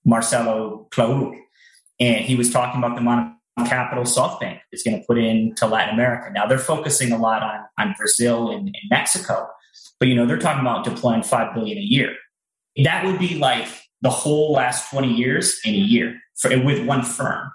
[0.06, 1.36] Marcelo Claure,
[2.00, 5.66] and he was talking about the amount of capital SoftBank is going to put into
[5.66, 6.30] Latin America.
[6.32, 9.48] Now they're focusing a lot on, on Brazil and, and Mexico,
[9.98, 12.14] but you know, they're talking about deploying 5 billion a year.
[12.82, 13.68] That would be like
[14.02, 17.50] the whole last 20 years in a year for, with one firm.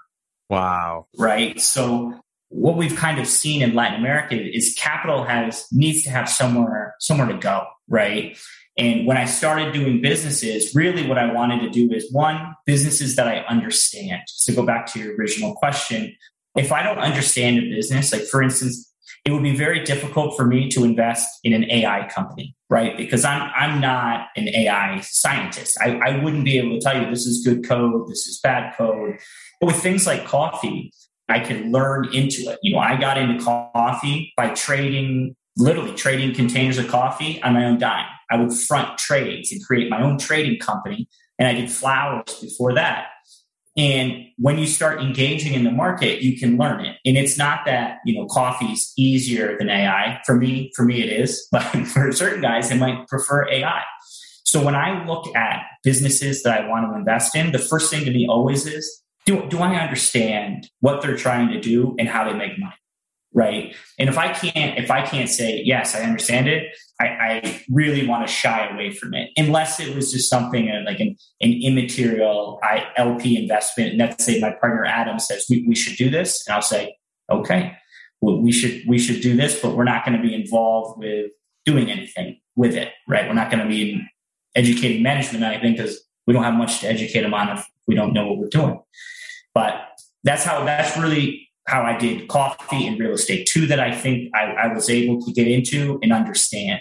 [0.48, 1.06] Wow.
[1.16, 1.60] Right.
[1.60, 6.28] So what we've kind of seen in Latin America is capital has needs to have
[6.28, 8.36] somewhere somewhere to go, right?
[8.78, 13.16] And when I started doing businesses, really what I wanted to do is one, businesses
[13.16, 14.22] that I understand.
[14.26, 16.14] So go back to your original question.
[16.56, 18.90] If I don't understand a business, like for instance,
[19.24, 22.96] it would be very difficult for me to invest in an AI company, right?
[22.96, 25.76] Because I'm I'm not an AI scientist.
[25.80, 28.74] I, I wouldn't be able to tell you this is good code, this is bad
[28.76, 29.18] code.
[29.60, 30.92] But with things like coffee,
[31.28, 32.58] I can learn into it.
[32.62, 37.64] You know, I got into coffee by trading, literally trading containers of coffee on my
[37.64, 38.06] own dime.
[38.30, 41.08] I would front trades and create my own trading company.
[41.38, 43.08] And I did flowers before that.
[43.76, 46.96] And when you start engaging in the market, you can learn it.
[47.04, 50.20] And it's not that, you know, coffee's easier than AI.
[50.26, 53.82] For me, for me it is, but for certain guys, they might prefer AI.
[54.44, 58.04] So when I look at businesses that I want to invest in, the first thing
[58.04, 62.24] to me always is, do, do I understand what they're trying to do and how
[62.24, 62.74] they make money?
[63.32, 63.74] Right?
[63.98, 68.06] And if i can't if i can't say yes i understand it i, I really
[68.06, 71.60] want to shy away from it unless it was just something uh, like an, an
[71.62, 72.60] immaterial
[72.96, 76.54] lp investment and let's say my partner adam says we, we should do this and
[76.54, 76.96] i'll say
[77.30, 77.76] okay
[78.20, 81.30] we should we should do this but we're not going to be involved with
[81.64, 83.28] doing anything with it right?
[83.28, 84.02] We're not going to be
[84.56, 87.96] educating management i think because we don't have much to educate them on if we
[87.96, 88.80] don't know what we're doing.
[89.52, 89.74] But
[90.22, 94.28] that's how that's really how I did coffee and real estate, two that I think
[94.34, 96.80] I, I was able to get into and understand.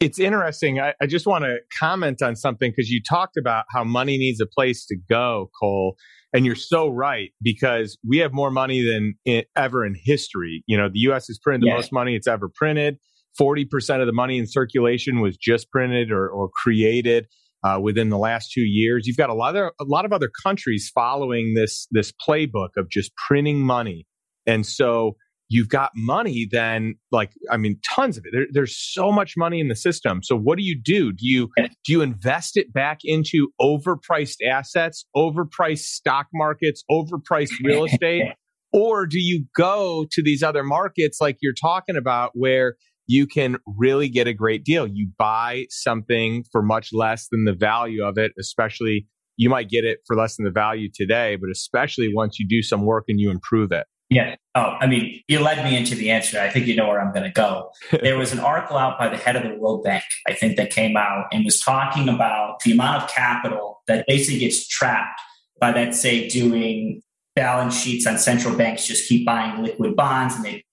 [0.00, 0.80] It's interesting.
[0.80, 4.40] I, I just want to comment on something because you talked about how money needs
[4.40, 5.96] a place to go, Cole.
[6.32, 10.64] And you're so right because we have more money than in, ever in history.
[10.66, 11.74] You know, the US has printed the yeah.
[11.74, 12.96] most money it's ever printed.
[13.38, 17.26] 40% of the money in circulation was just printed or, or created
[17.62, 19.06] uh, within the last two years.
[19.06, 22.88] You've got a lot of a lot of other countries following this this playbook of
[22.90, 24.06] just printing money,
[24.46, 25.16] and so
[25.48, 26.48] you've got money.
[26.50, 28.30] Then, like I mean, tons of it.
[28.32, 30.22] There, there's so much money in the system.
[30.22, 31.12] So, what do you do?
[31.12, 37.84] Do you do you invest it back into overpriced assets, overpriced stock markets, overpriced real
[37.90, 38.24] estate?
[38.72, 42.76] Or do you go to these other markets like you're talking about where
[43.10, 44.86] you can really get a great deal.
[44.86, 49.84] You buy something for much less than the value of it, especially you might get
[49.84, 53.18] it for less than the value today, but especially once you do some work and
[53.18, 53.88] you improve it.
[54.10, 54.36] Yeah.
[54.54, 56.38] Oh, I mean, you led me into the answer.
[56.38, 57.70] I think you know where I'm going to go.
[58.00, 60.70] there was an article out by the head of the World Bank, I think, that
[60.70, 65.20] came out and was talking about the amount of capital that basically gets trapped
[65.60, 67.02] by that, say, doing
[67.34, 70.64] balance sheets on central banks just keep buying liquid bonds and they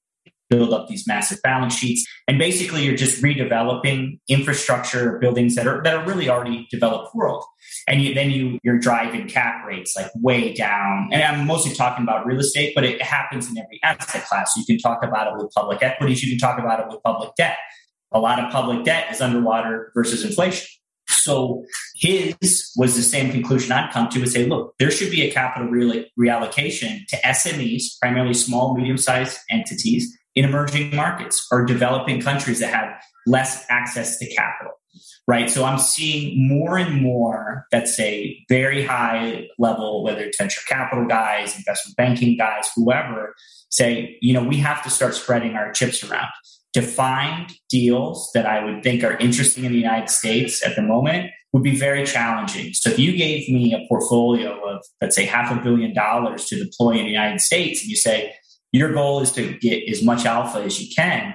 [0.49, 2.05] build up these massive balance sheets.
[2.27, 7.43] And basically you're just redeveloping infrastructure buildings that are that are really already developed world.
[7.87, 11.09] And you, then you you're driving cap rates like way down.
[11.11, 14.53] And I'm mostly talking about real estate, but it happens in every asset class.
[14.55, 17.31] You can talk about it with public equities, you can talk about it with public
[17.35, 17.57] debt.
[18.13, 20.67] A lot of public debt is underwater versus inflation.
[21.09, 21.63] So
[21.95, 25.31] his was the same conclusion I'd come to and say, look, there should be a
[25.31, 32.59] capital reallocation to SMEs, primarily small, medium sized entities in emerging markets or developing countries
[32.59, 32.93] that have
[33.25, 34.73] less access to capital.
[35.27, 35.49] Right.
[35.49, 41.05] So I'm seeing more and more that say very high level, whether it's venture capital
[41.05, 43.35] guys, investment banking guys, whoever,
[43.69, 46.29] say, you know, we have to start spreading our chips around
[46.73, 50.81] to find deals that I would think are interesting in the United States at the
[50.81, 52.73] moment would be very challenging.
[52.73, 56.63] So if you gave me a portfolio of, let's say, half a billion dollars to
[56.63, 58.33] deploy in the United States, and you say,
[58.71, 61.33] your goal is to get as much alpha as you can,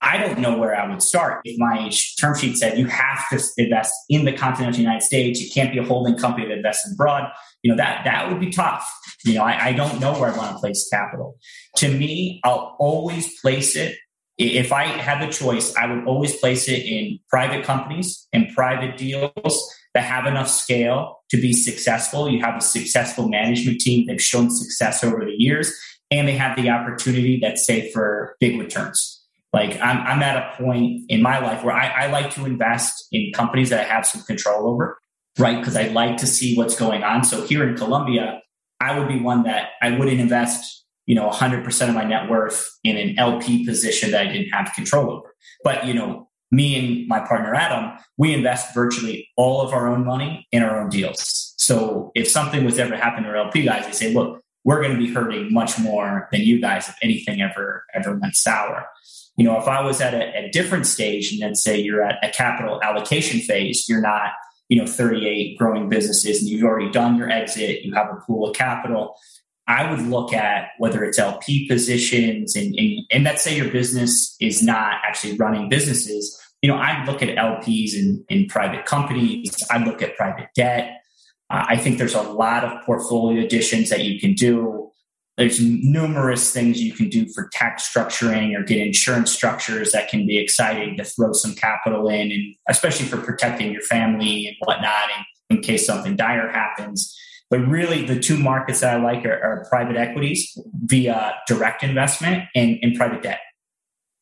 [0.00, 1.40] I don't know where I would start.
[1.44, 5.50] If my term sheet said you have to invest in the continental United States, you
[5.50, 7.30] can't be a holding company that invests abroad,
[7.62, 8.86] you know, that, that would be tough.
[9.24, 11.38] You know, I, I don't know where I want to place capital.
[11.76, 13.96] To me, I'll always place it
[14.36, 18.96] if I had the choice, I would always place it in private companies and private
[18.96, 22.28] deals that have enough scale to be successful.
[22.28, 24.06] You have a successful management team.
[24.06, 25.72] They've shown success over the years
[26.14, 29.20] and they have the opportunity that's safe for big returns.
[29.52, 33.08] Like I'm, I'm at a point in my life where I, I like to invest
[33.12, 34.98] in companies that I have some control over,
[35.38, 35.58] right?
[35.58, 37.24] Because I like to see what's going on.
[37.24, 38.40] So here in Colombia,
[38.80, 42.78] I would be one that I wouldn't invest you know 100% of my net worth
[42.82, 47.06] in an lp position that i didn't have control over but you know me and
[47.08, 51.52] my partner adam we invest virtually all of our own money in our own deals
[51.58, 54.92] so if something was ever happen to our lp guys we say look we're going
[54.92, 58.86] to be hurting much more than you guys if anything ever ever went sour
[59.36, 62.24] you know if i was at a, a different stage and then say you're at
[62.24, 64.32] a capital allocation phase you're not
[64.68, 68.48] you know 38 growing businesses and you've already done your exit you have a pool
[68.48, 69.16] of capital
[69.66, 74.36] I would look at whether it's LP positions and, and, and let's say your business
[74.40, 76.38] is not actually running businesses.
[76.60, 79.56] You know, I'd look at LPs in, in private companies.
[79.70, 81.00] I'd look at private debt.
[81.54, 84.90] Uh, I think there's a lot of portfolio additions that you can do.
[85.36, 90.26] There's numerous things you can do for tax structuring or get insurance structures that can
[90.26, 95.10] be exciting to throw some capital in, and especially for protecting your family and whatnot,
[95.50, 97.16] in, in case something dire happens.
[97.50, 102.44] But really, the two markets that I like are, are private equities via direct investment
[102.56, 103.40] and, and, private debt.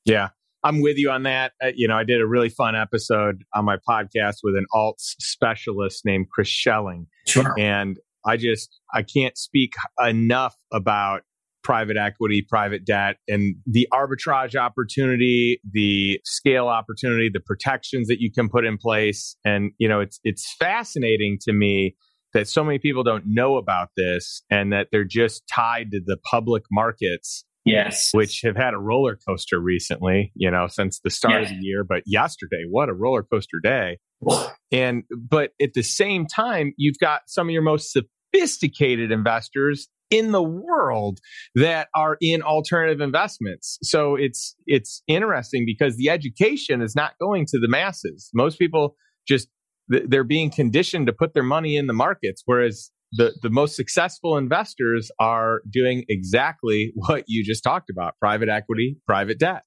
[0.04, 0.30] Yeah,
[0.62, 1.52] I'm with you on that.
[1.62, 5.14] Uh, you know, I did a really fun episode on my podcast with an alts
[5.18, 7.06] specialist named Chris Schelling.
[7.26, 7.54] Sure.
[7.58, 11.22] And I just, I can't speak enough about
[11.62, 18.32] private equity, private debt, and the arbitrage opportunity, the scale opportunity, the protections that you
[18.32, 19.36] can put in place.
[19.44, 21.96] And, you know, it's, it's fascinating to me
[22.34, 26.16] that so many people don't know about this and that they're just tied to the
[26.30, 28.10] public markets yes.
[28.12, 31.50] Which have had a roller coaster recently you know since the start yes.
[31.50, 33.98] of the year but yesterday what a roller coaster day.
[34.74, 40.30] And but at the same time you've got some of your most sophisticated investors in
[40.30, 41.18] the world
[41.54, 43.78] that are in alternative investments.
[43.82, 48.28] So it's it's interesting because the education is not going to the masses.
[48.34, 48.94] Most people
[49.26, 49.48] just
[49.88, 54.36] they're being conditioned to put their money in the markets, whereas the, the most successful
[54.36, 59.62] investors are doing exactly what you just talked about private equity, private debt.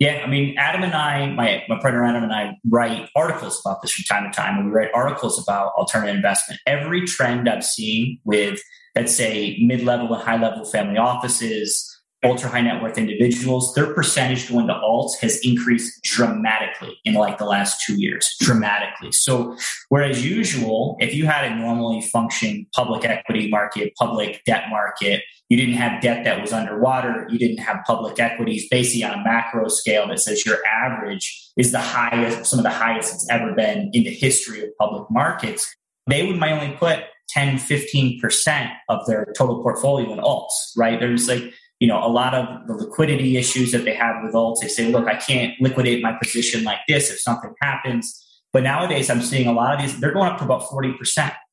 [0.00, 3.80] Yeah, I mean, Adam and I, my, my partner Adam and I write articles about
[3.80, 6.60] this from time to time, and we write articles about alternative investment.
[6.66, 8.60] Every trend I've seen with,
[8.96, 11.93] let's say, mid level and high level family offices,
[12.24, 17.38] ultra high net worth individuals, their percentage going to alts has increased dramatically in like
[17.38, 19.12] the last two years, dramatically.
[19.12, 19.56] So,
[19.88, 25.56] whereas usual, if you had a normally functioning public equity market, public debt market, you
[25.56, 29.68] didn't have debt that was underwater, you didn't have public equities, basically on a macro
[29.68, 33.90] scale that says your average is the highest, some of the highest it's ever been
[33.92, 35.74] in the history of public markets.
[36.06, 41.00] They would might only put 10, 15% of their total portfolio in alts, right?
[41.00, 41.52] There's like,
[41.84, 44.60] you know, a lot of the liquidity issues that they have with alts.
[44.62, 48.26] They say, look, I can't liquidate my position like this if something happens.
[48.54, 50.94] But nowadays, I'm seeing a lot of these, they're going up to about 40%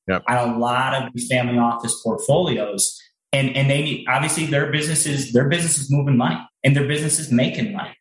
[0.08, 0.24] yep.
[0.30, 2.98] on a lot of these family office portfolios.
[3.34, 7.20] And, and they need, obviously their businesses, their business is moving money and their business
[7.20, 7.98] is making money.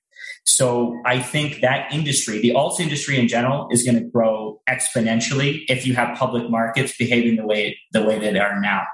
[0.47, 5.63] So I think that industry, the alts industry in general, is going to grow exponentially
[5.69, 8.85] if you have public markets behaving the way the way that they are now.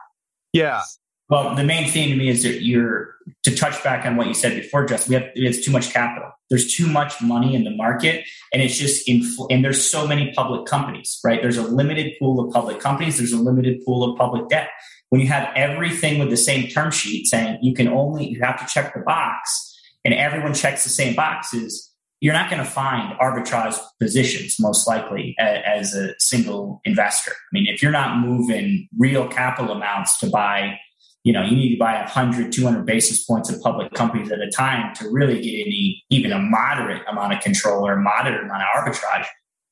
[0.55, 0.80] Yeah.
[1.29, 4.35] Well, the main thing to me is that you're to touch back on what you
[4.35, 5.11] said before, Justin.
[5.11, 6.31] We have it's too much capital.
[6.51, 10.33] There's too much money in the market, and it's just infl- and there's so many
[10.35, 11.43] public companies, right?
[11.43, 13.18] There's a limited pool of public companies.
[13.18, 14.70] There's a limited pool of public debt.
[15.09, 18.61] When you have everything with the same term sheet saying you can only you have
[18.61, 23.18] to check the box, and everyone checks the same boxes, you're not going to find
[23.18, 27.33] arbitrage positions most likely as a single investor.
[27.33, 30.79] I mean, if you're not moving real capital amounts to buy
[31.27, 34.49] you know, you need to buy 100, 200 basis points of public companies at a
[34.49, 38.62] time to really get any, even a moderate amount of control or a moderate amount
[38.62, 39.27] of arbitrage.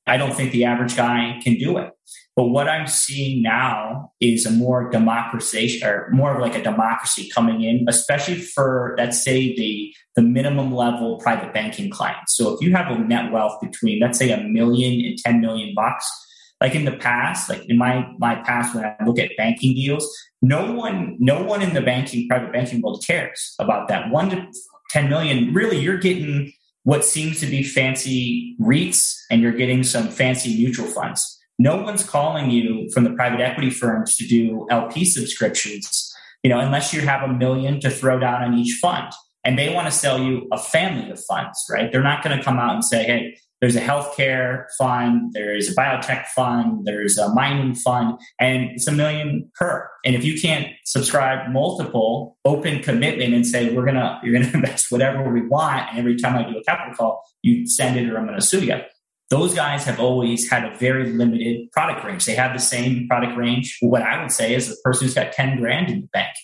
[0.04, 1.92] I don't think the average guy can do it.
[2.34, 7.30] But what I'm seeing now is a more democratization or more of like a democracy
[7.32, 12.36] coming in, especially for let's say the the minimum level private banking clients.
[12.36, 15.72] So if you have a net wealth between let's say a million and 10 million
[15.76, 16.10] bucks,
[16.64, 20.10] like in the past, like in my my past when I look at banking deals,
[20.40, 24.08] no one no one in the banking private banking world cares about that.
[24.08, 24.46] One to
[24.88, 26.54] ten million, really you're getting
[26.84, 31.38] what seems to be fancy REITs and you're getting some fancy mutual funds.
[31.58, 36.60] No one's calling you from the private equity firms to do LP subscriptions, you know,
[36.60, 39.12] unless you have a million to throw down on each fund.
[39.44, 41.92] And they want to sell you a family of funds, right?
[41.92, 45.74] They're not going to come out and say, hey, there's a healthcare fund, there's a
[45.74, 49.88] biotech fund, there's a mining fund, and it's a million per.
[50.04, 54.92] And if you can't subscribe multiple open commitment and say we're gonna you're gonna invest
[54.92, 58.18] whatever we want, and every time I do a capital call, you send it or
[58.18, 58.82] I'm gonna sue you.
[59.30, 62.26] Those guys have always had a very limited product range.
[62.26, 63.78] They have the same product range.
[63.80, 66.34] What I would say is the person who's got 10 grand in the bank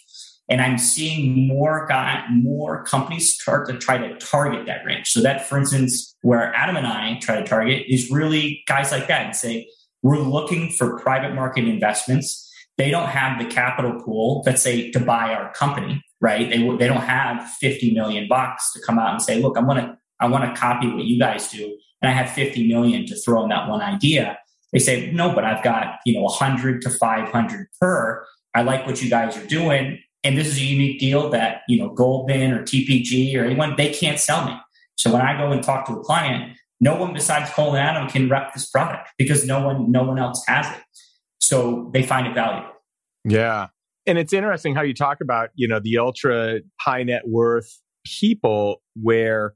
[0.51, 5.09] and I'm seeing more guy, more companies start to try to target that range.
[5.11, 9.07] So that, for instance, where Adam and I try to target is really guys like
[9.07, 9.68] that and say,
[10.03, 12.51] we're looking for private market investments.
[12.78, 16.51] They don't have the capital pool, let's say, to buy our company, right?
[16.51, 19.78] They, they don't have 50 million bucks to come out and say, look, I want
[19.78, 21.76] to, I want to copy what you guys do.
[22.03, 24.36] And I have 50 million to throw in that one idea.
[24.72, 28.24] They say, no, but I've got, you know, 100 to 500 per.
[28.53, 31.79] I like what you guys are doing and this is a unique deal that you
[31.79, 34.55] know goldman or tpg or anyone they can't sell me.
[34.97, 38.09] So when i go and talk to a client no one besides cole and adam
[38.09, 40.83] can rep this product because no one no one else has it.
[41.41, 42.71] So they find it valuable.
[43.25, 43.68] Yeah.
[44.07, 47.71] And it's interesting how you talk about you know the ultra high net worth
[48.07, 49.55] people where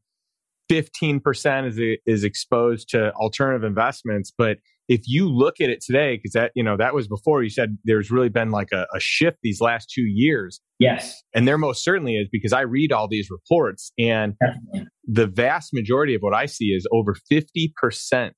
[0.70, 4.58] 15% is is exposed to alternative investments but
[4.88, 7.78] if you look at it today, because that, you know, that was before you said
[7.84, 10.60] there's really been like a, a, shift these last two years.
[10.78, 11.22] Yes.
[11.34, 14.88] And there most certainly is because I read all these reports and Definitely.
[15.06, 18.32] the vast majority of what I see is over 50%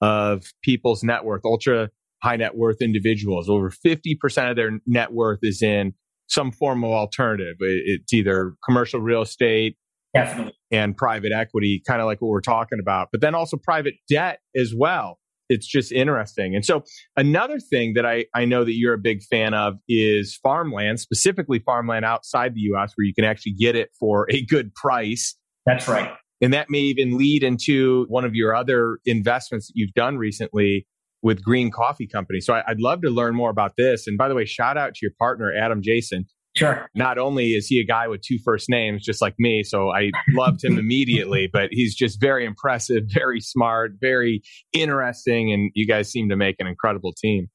[0.00, 1.90] of people's net worth, ultra
[2.22, 5.94] high net worth individuals, over 50% of their net worth is in
[6.28, 7.56] some form of alternative.
[7.58, 9.76] It's either commercial real estate,
[10.14, 10.54] Definitely.
[10.70, 14.40] and private equity, kind of like what we're talking about, but then also private debt
[14.54, 15.19] as well
[15.50, 16.54] it's just interesting.
[16.54, 16.84] And so
[17.16, 21.58] another thing that I, I know that you're a big fan of is farmland, specifically
[21.58, 25.36] farmland outside the US where you can actually get it for a good price.
[25.66, 26.10] That's right.
[26.40, 30.86] And that may even lead into one of your other investments that you've done recently
[31.22, 32.40] with Green Coffee Company.
[32.40, 34.06] So I, would love to learn more about this.
[34.06, 36.24] And by the way, shout out to your partner, Adam Jason.
[36.56, 36.88] Sure.
[36.94, 40.10] Not only is he a guy with two first names, just like me, so I
[40.30, 44.42] loved him immediately, but he's just very impressive, very smart, very
[44.72, 47.48] interesting, and you guys seem to make an incredible team.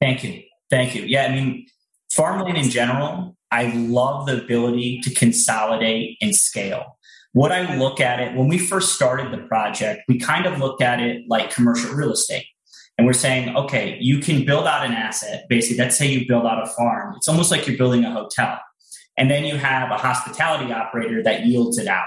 [0.00, 0.42] Thank you.
[0.70, 1.04] Thank you.
[1.04, 1.66] Yeah, I mean,
[2.10, 6.98] farmland in general, I love the ability to consolidate and scale.
[7.32, 10.82] What I look at it, when we first started the project, we kind of looked
[10.82, 12.46] at it like commercial real estate.
[12.96, 15.44] And we're saying, okay, you can build out an asset.
[15.48, 17.14] Basically, let's say you build out a farm.
[17.16, 18.60] It's almost like you're building a hotel.
[19.16, 22.06] And then you have a hospitality operator that yields it out.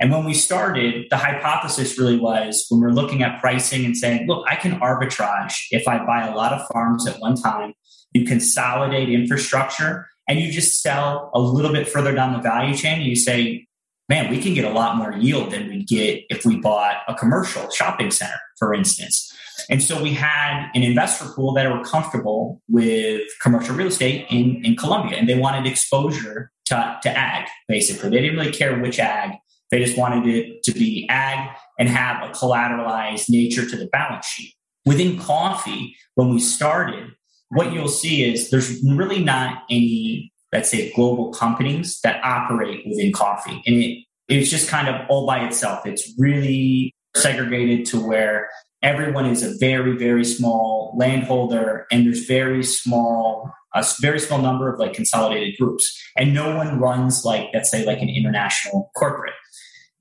[0.00, 4.26] And when we started, the hypothesis really was when we're looking at pricing and saying,
[4.26, 7.74] look, I can arbitrage if I buy a lot of farms at one time,
[8.12, 13.00] you consolidate infrastructure, and you just sell a little bit further down the value chain.
[13.00, 13.66] And you say,
[14.10, 17.14] man, we can get a lot more yield than we'd get if we bought a
[17.14, 19.32] commercial shopping center, for instance.
[19.70, 24.64] And so we had an investor pool that were comfortable with commercial real estate in,
[24.64, 28.10] in Colombia and they wanted exposure to, to ag, basically.
[28.10, 29.36] They didn't really care which ag.
[29.70, 31.48] They just wanted it to be ag
[31.78, 34.54] and have a collateralized nature to the balance sheet.
[34.84, 37.10] Within coffee, when we started,
[37.50, 43.12] what you'll see is there's really not any, let's say, global companies that operate within
[43.12, 43.62] coffee.
[43.66, 45.86] And it, it's just kind of all by itself.
[45.86, 48.48] It's really segregated to where
[48.82, 54.72] everyone is a very, very small landholder and there's very small, a very small number
[54.72, 56.00] of like consolidated groups.
[56.16, 59.34] And no one runs like, let's say, like an international corporate.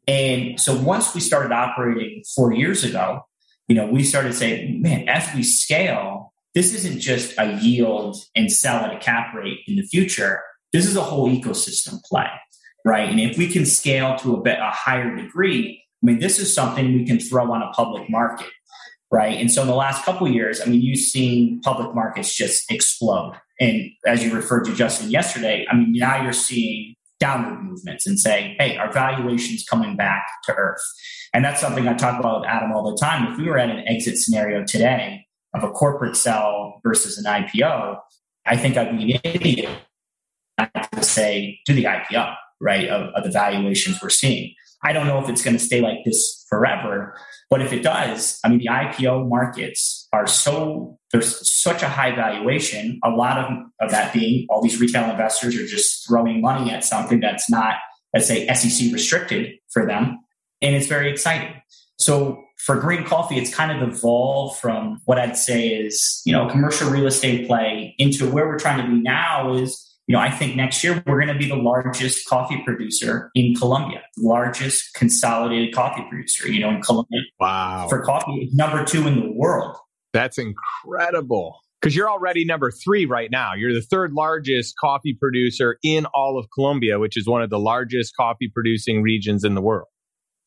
[0.08, 3.22] And so once we started operating four years ago,
[3.68, 8.52] you know, we started saying, man, as we scale, this isn't just a yield and
[8.52, 10.42] sell at a cap rate in the future.
[10.74, 12.28] This is a whole ecosystem play,
[12.86, 13.10] right?
[13.10, 16.54] And if we can scale to a bit a higher degree, I mean, this is
[16.54, 18.50] something we can throw on a public market,
[19.12, 19.40] right?
[19.40, 23.34] And so in the last couple years, I mean, you've seen public markets just explode.
[23.60, 28.18] And as you referred to Justin yesterday, I mean, now you're seeing downward movements and
[28.18, 30.82] saying, hey, our valuation's coming back to earth.
[31.34, 33.32] And that's something I talk about with Adam all the time.
[33.32, 37.98] If we were at an exit scenario today of a corporate sell versus an IPO,
[38.46, 39.70] I think I'd be an idiot
[40.94, 44.54] to say, do the IPO, right, of, of the valuations we're seeing.
[44.84, 47.18] I don't know if it's going to stay like this forever,
[47.50, 52.16] but if it does, I mean, the IPO markets are so, there's such a high
[52.16, 53.00] valuation.
[53.04, 56.86] A lot of, of that being all these retail investors are just throwing money at
[56.86, 57.76] something that's not,
[58.14, 60.20] let's say, SEC restricted for them.
[60.62, 61.62] And it's very exciting.
[61.98, 66.48] So for green coffee, it's kind of evolved from what I'd say is, you know,
[66.50, 70.32] commercial real estate play into where we're trying to be now is you know, I
[70.32, 75.72] think next year we're going to be the largest coffee producer in Colombia, largest consolidated
[75.72, 77.20] coffee producer, you know, in Colombia.
[77.40, 77.86] Wow.
[77.88, 79.78] For coffee, number two in the world.
[80.12, 81.60] That's incredible.
[81.80, 83.54] Because you're already number three right now.
[83.54, 87.60] You're the third largest coffee producer in all of Colombia, which is one of the
[87.60, 89.90] largest coffee producing regions in the world.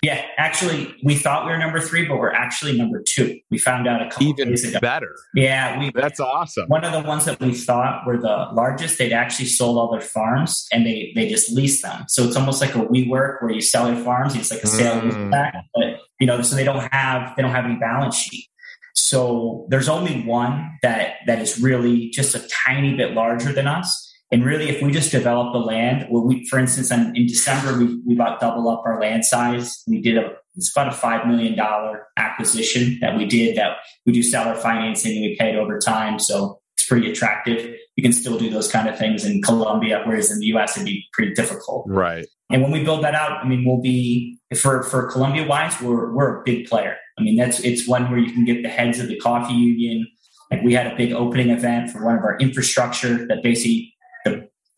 [0.03, 3.38] Yeah, actually, we thought we were number three, but we're actually number two.
[3.53, 4.80] We found out a couple even days ago.
[4.80, 5.14] better.
[5.32, 5.92] Yeah, we.
[5.94, 6.66] That's awesome.
[6.66, 10.00] One of the ones that we thought were the largest, they'd actually sold all their
[10.00, 12.05] farms and they they just leased them.
[12.09, 14.34] So it's almost like a WeWork where you sell your farms.
[14.34, 15.30] It's like a sale mm.
[15.30, 18.48] back, but you know, so they don't have they don't have any balance sheet.
[18.96, 24.11] So there's only one that that is really just a tiny bit larger than us
[24.33, 27.78] and really, if we just develop the land, well, we, for instance, in, in December,
[27.78, 29.83] we, we about double up our land size.
[29.87, 31.55] We did a, it's about a $5 million
[32.16, 33.76] acquisition that we did that
[34.07, 36.18] we do seller financing and we pay it over time.
[36.18, 37.76] So it's pretty attractive.
[37.97, 40.87] You can still do those kind of things in Colombia, whereas in the US, it'd
[40.87, 41.85] be pretty difficult.
[41.87, 42.26] Right.
[42.51, 46.11] And when we build that out, I mean, we'll be, for, for Colombia wise, we're,
[46.11, 46.97] we're a big player.
[47.18, 50.07] I mean, that's, it's one where you can get the heads of the coffee union.
[50.51, 53.91] Like we had a big opening event for one of our infrastructure that basically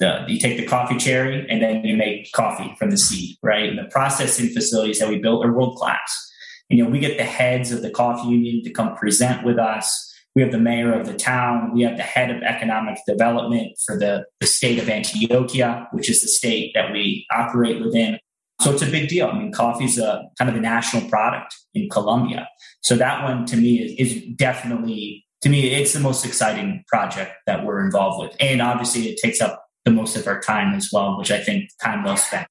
[0.00, 3.68] the, you take the coffee cherry and then you make coffee from the seed, right?
[3.68, 6.32] And the processing facilities that we built are world class.
[6.68, 10.12] You know, we get the heads of the coffee union to come present with us.
[10.34, 11.72] We have the mayor of the town.
[11.72, 16.22] We have the head of economic development for the, the state of Antioquia, which is
[16.22, 18.18] the state that we operate within.
[18.60, 19.28] So it's a big deal.
[19.28, 22.48] I mean, coffee is a kind of a national product in Colombia.
[22.82, 27.32] So that one to me is, is definitely, to me, it's the most exciting project
[27.46, 28.36] that we're involved with.
[28.40, 31.68] And obviously it takes up the most of our time as well, which I think
[31.82, 32.46] time well spent.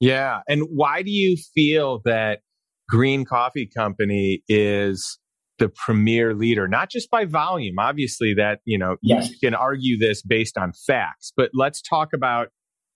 [0.00, 0.40] Yeah.
[0.48, 2.40] And why do you feel that
[2.88, 5.18] Green Coffee Company is
[5.58, 7.78] the premier leader, not just by volume?
[7.78, 9.30] Obviously, that, you know, yes.
[9.30, 12.48] you can argue this based on facts, but let's talk about.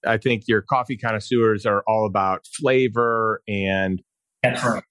[0.07, 4.01] I think your coffee connoisseurs are all about flavor and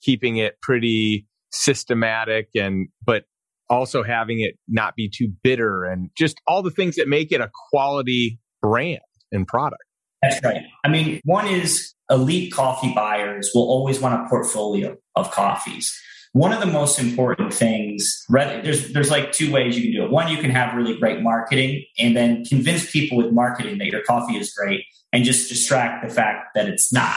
[0.03, 3.23] keeping it pretty systematic and but
[3.69, 7.41] also having it not be too bitter and just all the things that make it
[7.41, 8.99] a quality brand
[9.32, 9.84] and product.
[10.22, 10.64] That's right.
[10.84, 15.97] I mean, one is elite coffee buyers will always want a portfolio of coffees.
[16.34, 20.12] One of the most important things, there's there's like two ways you can do it.
[20.12, 24.03] One, you can have really great marketing and then convince people with marketing that your
[24.03, 27.16] coffee is great and just distract the fact that it's not.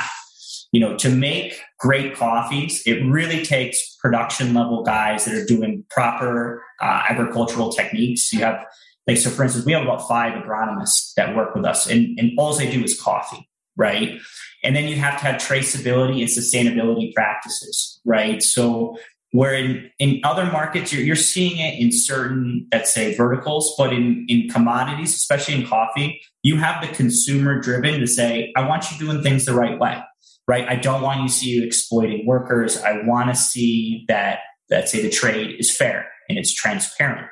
[0.72, 5.84] You know, to make great coffees, it really takes production level guys that are doing
[5.90, 8.32] proper uh, agricultural techniques.
[8.32, 8.64] You have
[9.06, 12.32] like, so for instance, we have about five agronomists that work with us, and, and
[12.38, 14.18] all they do is coffee, right?
[14.62, 18.42] And then you have to have traceability and sustainability practices, right?
[18.42, 18.96] So
[19.32, 23.92] where in, in other markets, you're, you're seeing it in certain, let's say, verticals, but
[23.92, 28.90] in, in commodities, especially in coffee, you have the consumer driven to say, I want
[28.92, 30.00] you doing things the right way,
[30.46, 30.68] right?
[30.68, 32.80] I don't want you to see you exploiting workers.
[32.82, 34.40] I want to see that,
[34.70, 37.28] let's say, the trade is fair and it's transparent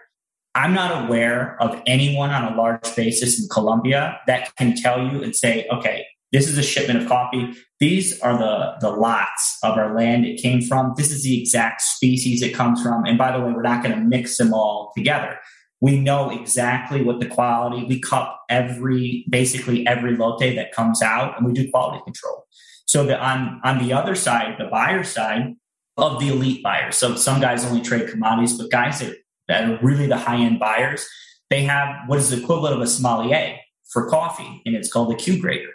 [0.55, 5.23] I'm not aware of anyone on a large basis in Colombia that can tell you
[5.23, 7.55] and say, okay, this is a shipment of coffee.
[7.79, 10.95] These are the, the lots of our land it came from.
[10.97, 13.05] This is the exact species it comes from.
[13.05, 15.39] And by the way, we're not going to mix them all together.
[15.81, 21.39] We know exactly what the quality, we cup every, basically every lote that comes out
[21.39, 22.47] and we do quality control.
[22.87, 25.55] So that on, on the other side, the buyer side
[25.97, 26.97] of the elite buyers.
[26.97, 29.17] So some guys only trade commodities, but guys that,
[29.51, 31.07] that are really the high end buyers,
[31.51, 33.57] they have what is the equivalent of a sommelier
[33.93, 35.73] for coffee, and it's called a Q grader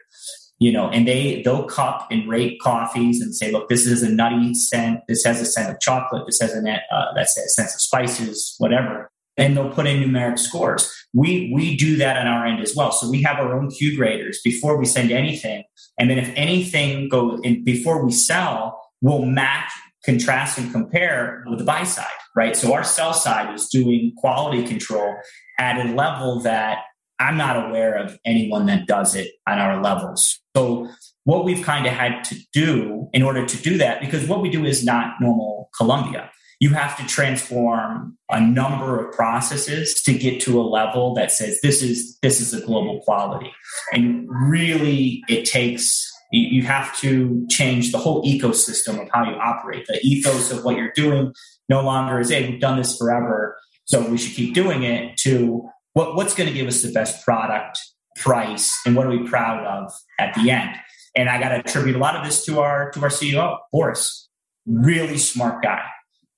[0.59, 4.09] you know, and they they'll cup and rate coffees and say, look, this is a
[4.09, 5.01] nutty scent.
[5.07, 6.23] This has a scent of chocolate.
[6.26, 9.11] This has a uh, that's a sense of spices, whatever.
[9.38, 10.89] And they'll put in numeric scores.
[11.13, 12.91] We we do that on our end as well.
[12.91, 15.63] So we have our own Q graders before we send anything,
[15.99, 19.71] and then if anything goes in before we sell, we'll match,
[20.06, 22.56] contrast, and compare with the buy side, right?
[22.56, 25.16] So our sell side is doing quality control
[25.60, 26.80] at a level that
[27.20, 30.39] I'm not aware of anyone that does it on our levels.
[30.56, 30.89] So
[31.24, 34.49] what we've kind of had to do in order to do that, because what we
[34.49, 36.30] do is not normal Colombia.
[36.60, 41.60] You have to transform a number of processes to get to a level that says
[41.62, 43.51] this is this is a global quality.
[43.91, 46.10] And really it takes
[46.40, 49.86] you have to change the whole ecosystem of how you operate.
[49.88, 51.34] The ethos of what you're doing
[51.70, 55.68] no longer is, hey, we've done this forever, so we should keep doing it, to
[55.94, 57.80] what, what's going to give us the best product,
[58.16, 60.76] price, and what are we proud of at the end?
[61.16, 64.30] And I got to attribute a lot of this to our to our CEO, Boris.
[64.66, 65.84] Really smart guy,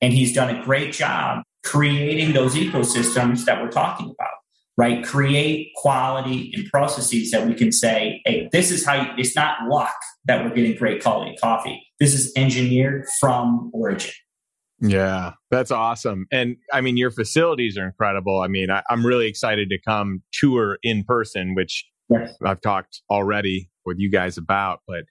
[0.02, 4.30] and he's done a great job creating those ecosystems that we're talking about.
[4.78, 9.36] Right, create quality and processes that we can say, "Hey, this is how." You, it's
[9.36, 11.82] not luck that we're getting great quality coffee.
[12.00, 14.12] This is engineered from origin.
[14.80, 16.28] Yeah, that's awesome.
[16.32, 18.42] And I mean, your facilities are incredible.
[18.42, 22.36] I mean, I, am really excited to come tour in person, which yes.
[22.44, 24.82] I've talked already with you guys about.
[24.88, 25.06] But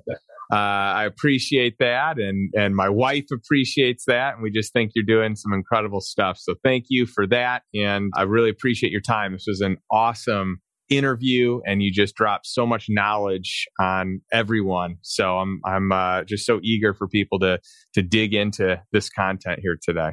[0.51, 5.05] uh, I appreciate that, and and my wife appreciates that, and we just think you're
[5.05, 6.37] doing some incredible stuff.
[6.39, 9.31] So thank you for that, and I really appreciate your time.
[9.31, 10.59] This was an awesome
[10.89, 14.97] interview and you just dropped so much knowledge on everyone.
[15.01, 17.59] So I'm I'm uh, just so eager for people to
[17.95, 20.11] to dig into this content here today.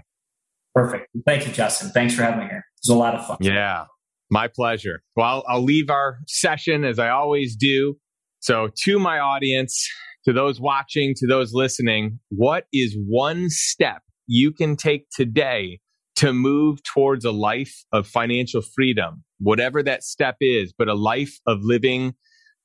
[0.74, 1.08] Perfect.
[1.26, 1.90] Thank you, Justin.
[1.90, 2.64] Thanks for having me here.
[2.84, 3.38] Was a lot of fun.
[3.40, 3.84] Yeah,
[4.30, 5.02] my pleasure.
[5.16, 7.96] Well, I'll, I'll leave our session as I always do.
[8.40, 9.88] So to my audience,
[10.24, 15.78] to those watching, to those listening, what is one step you can take today
[16.16, 19.24] to move towards a life of financial freedom?
[19.42, 22.14] whatever that step is, but a life of living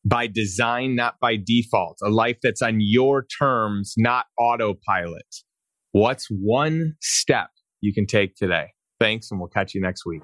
[0.05, 5.25] by design, not by default, a life that's on your terms, not autopilot.
[5.91, 7.49] What's one step
[7.81, 8.67] you can take today?
[8.99, 10.23] Thanks, and we'll catch you next week.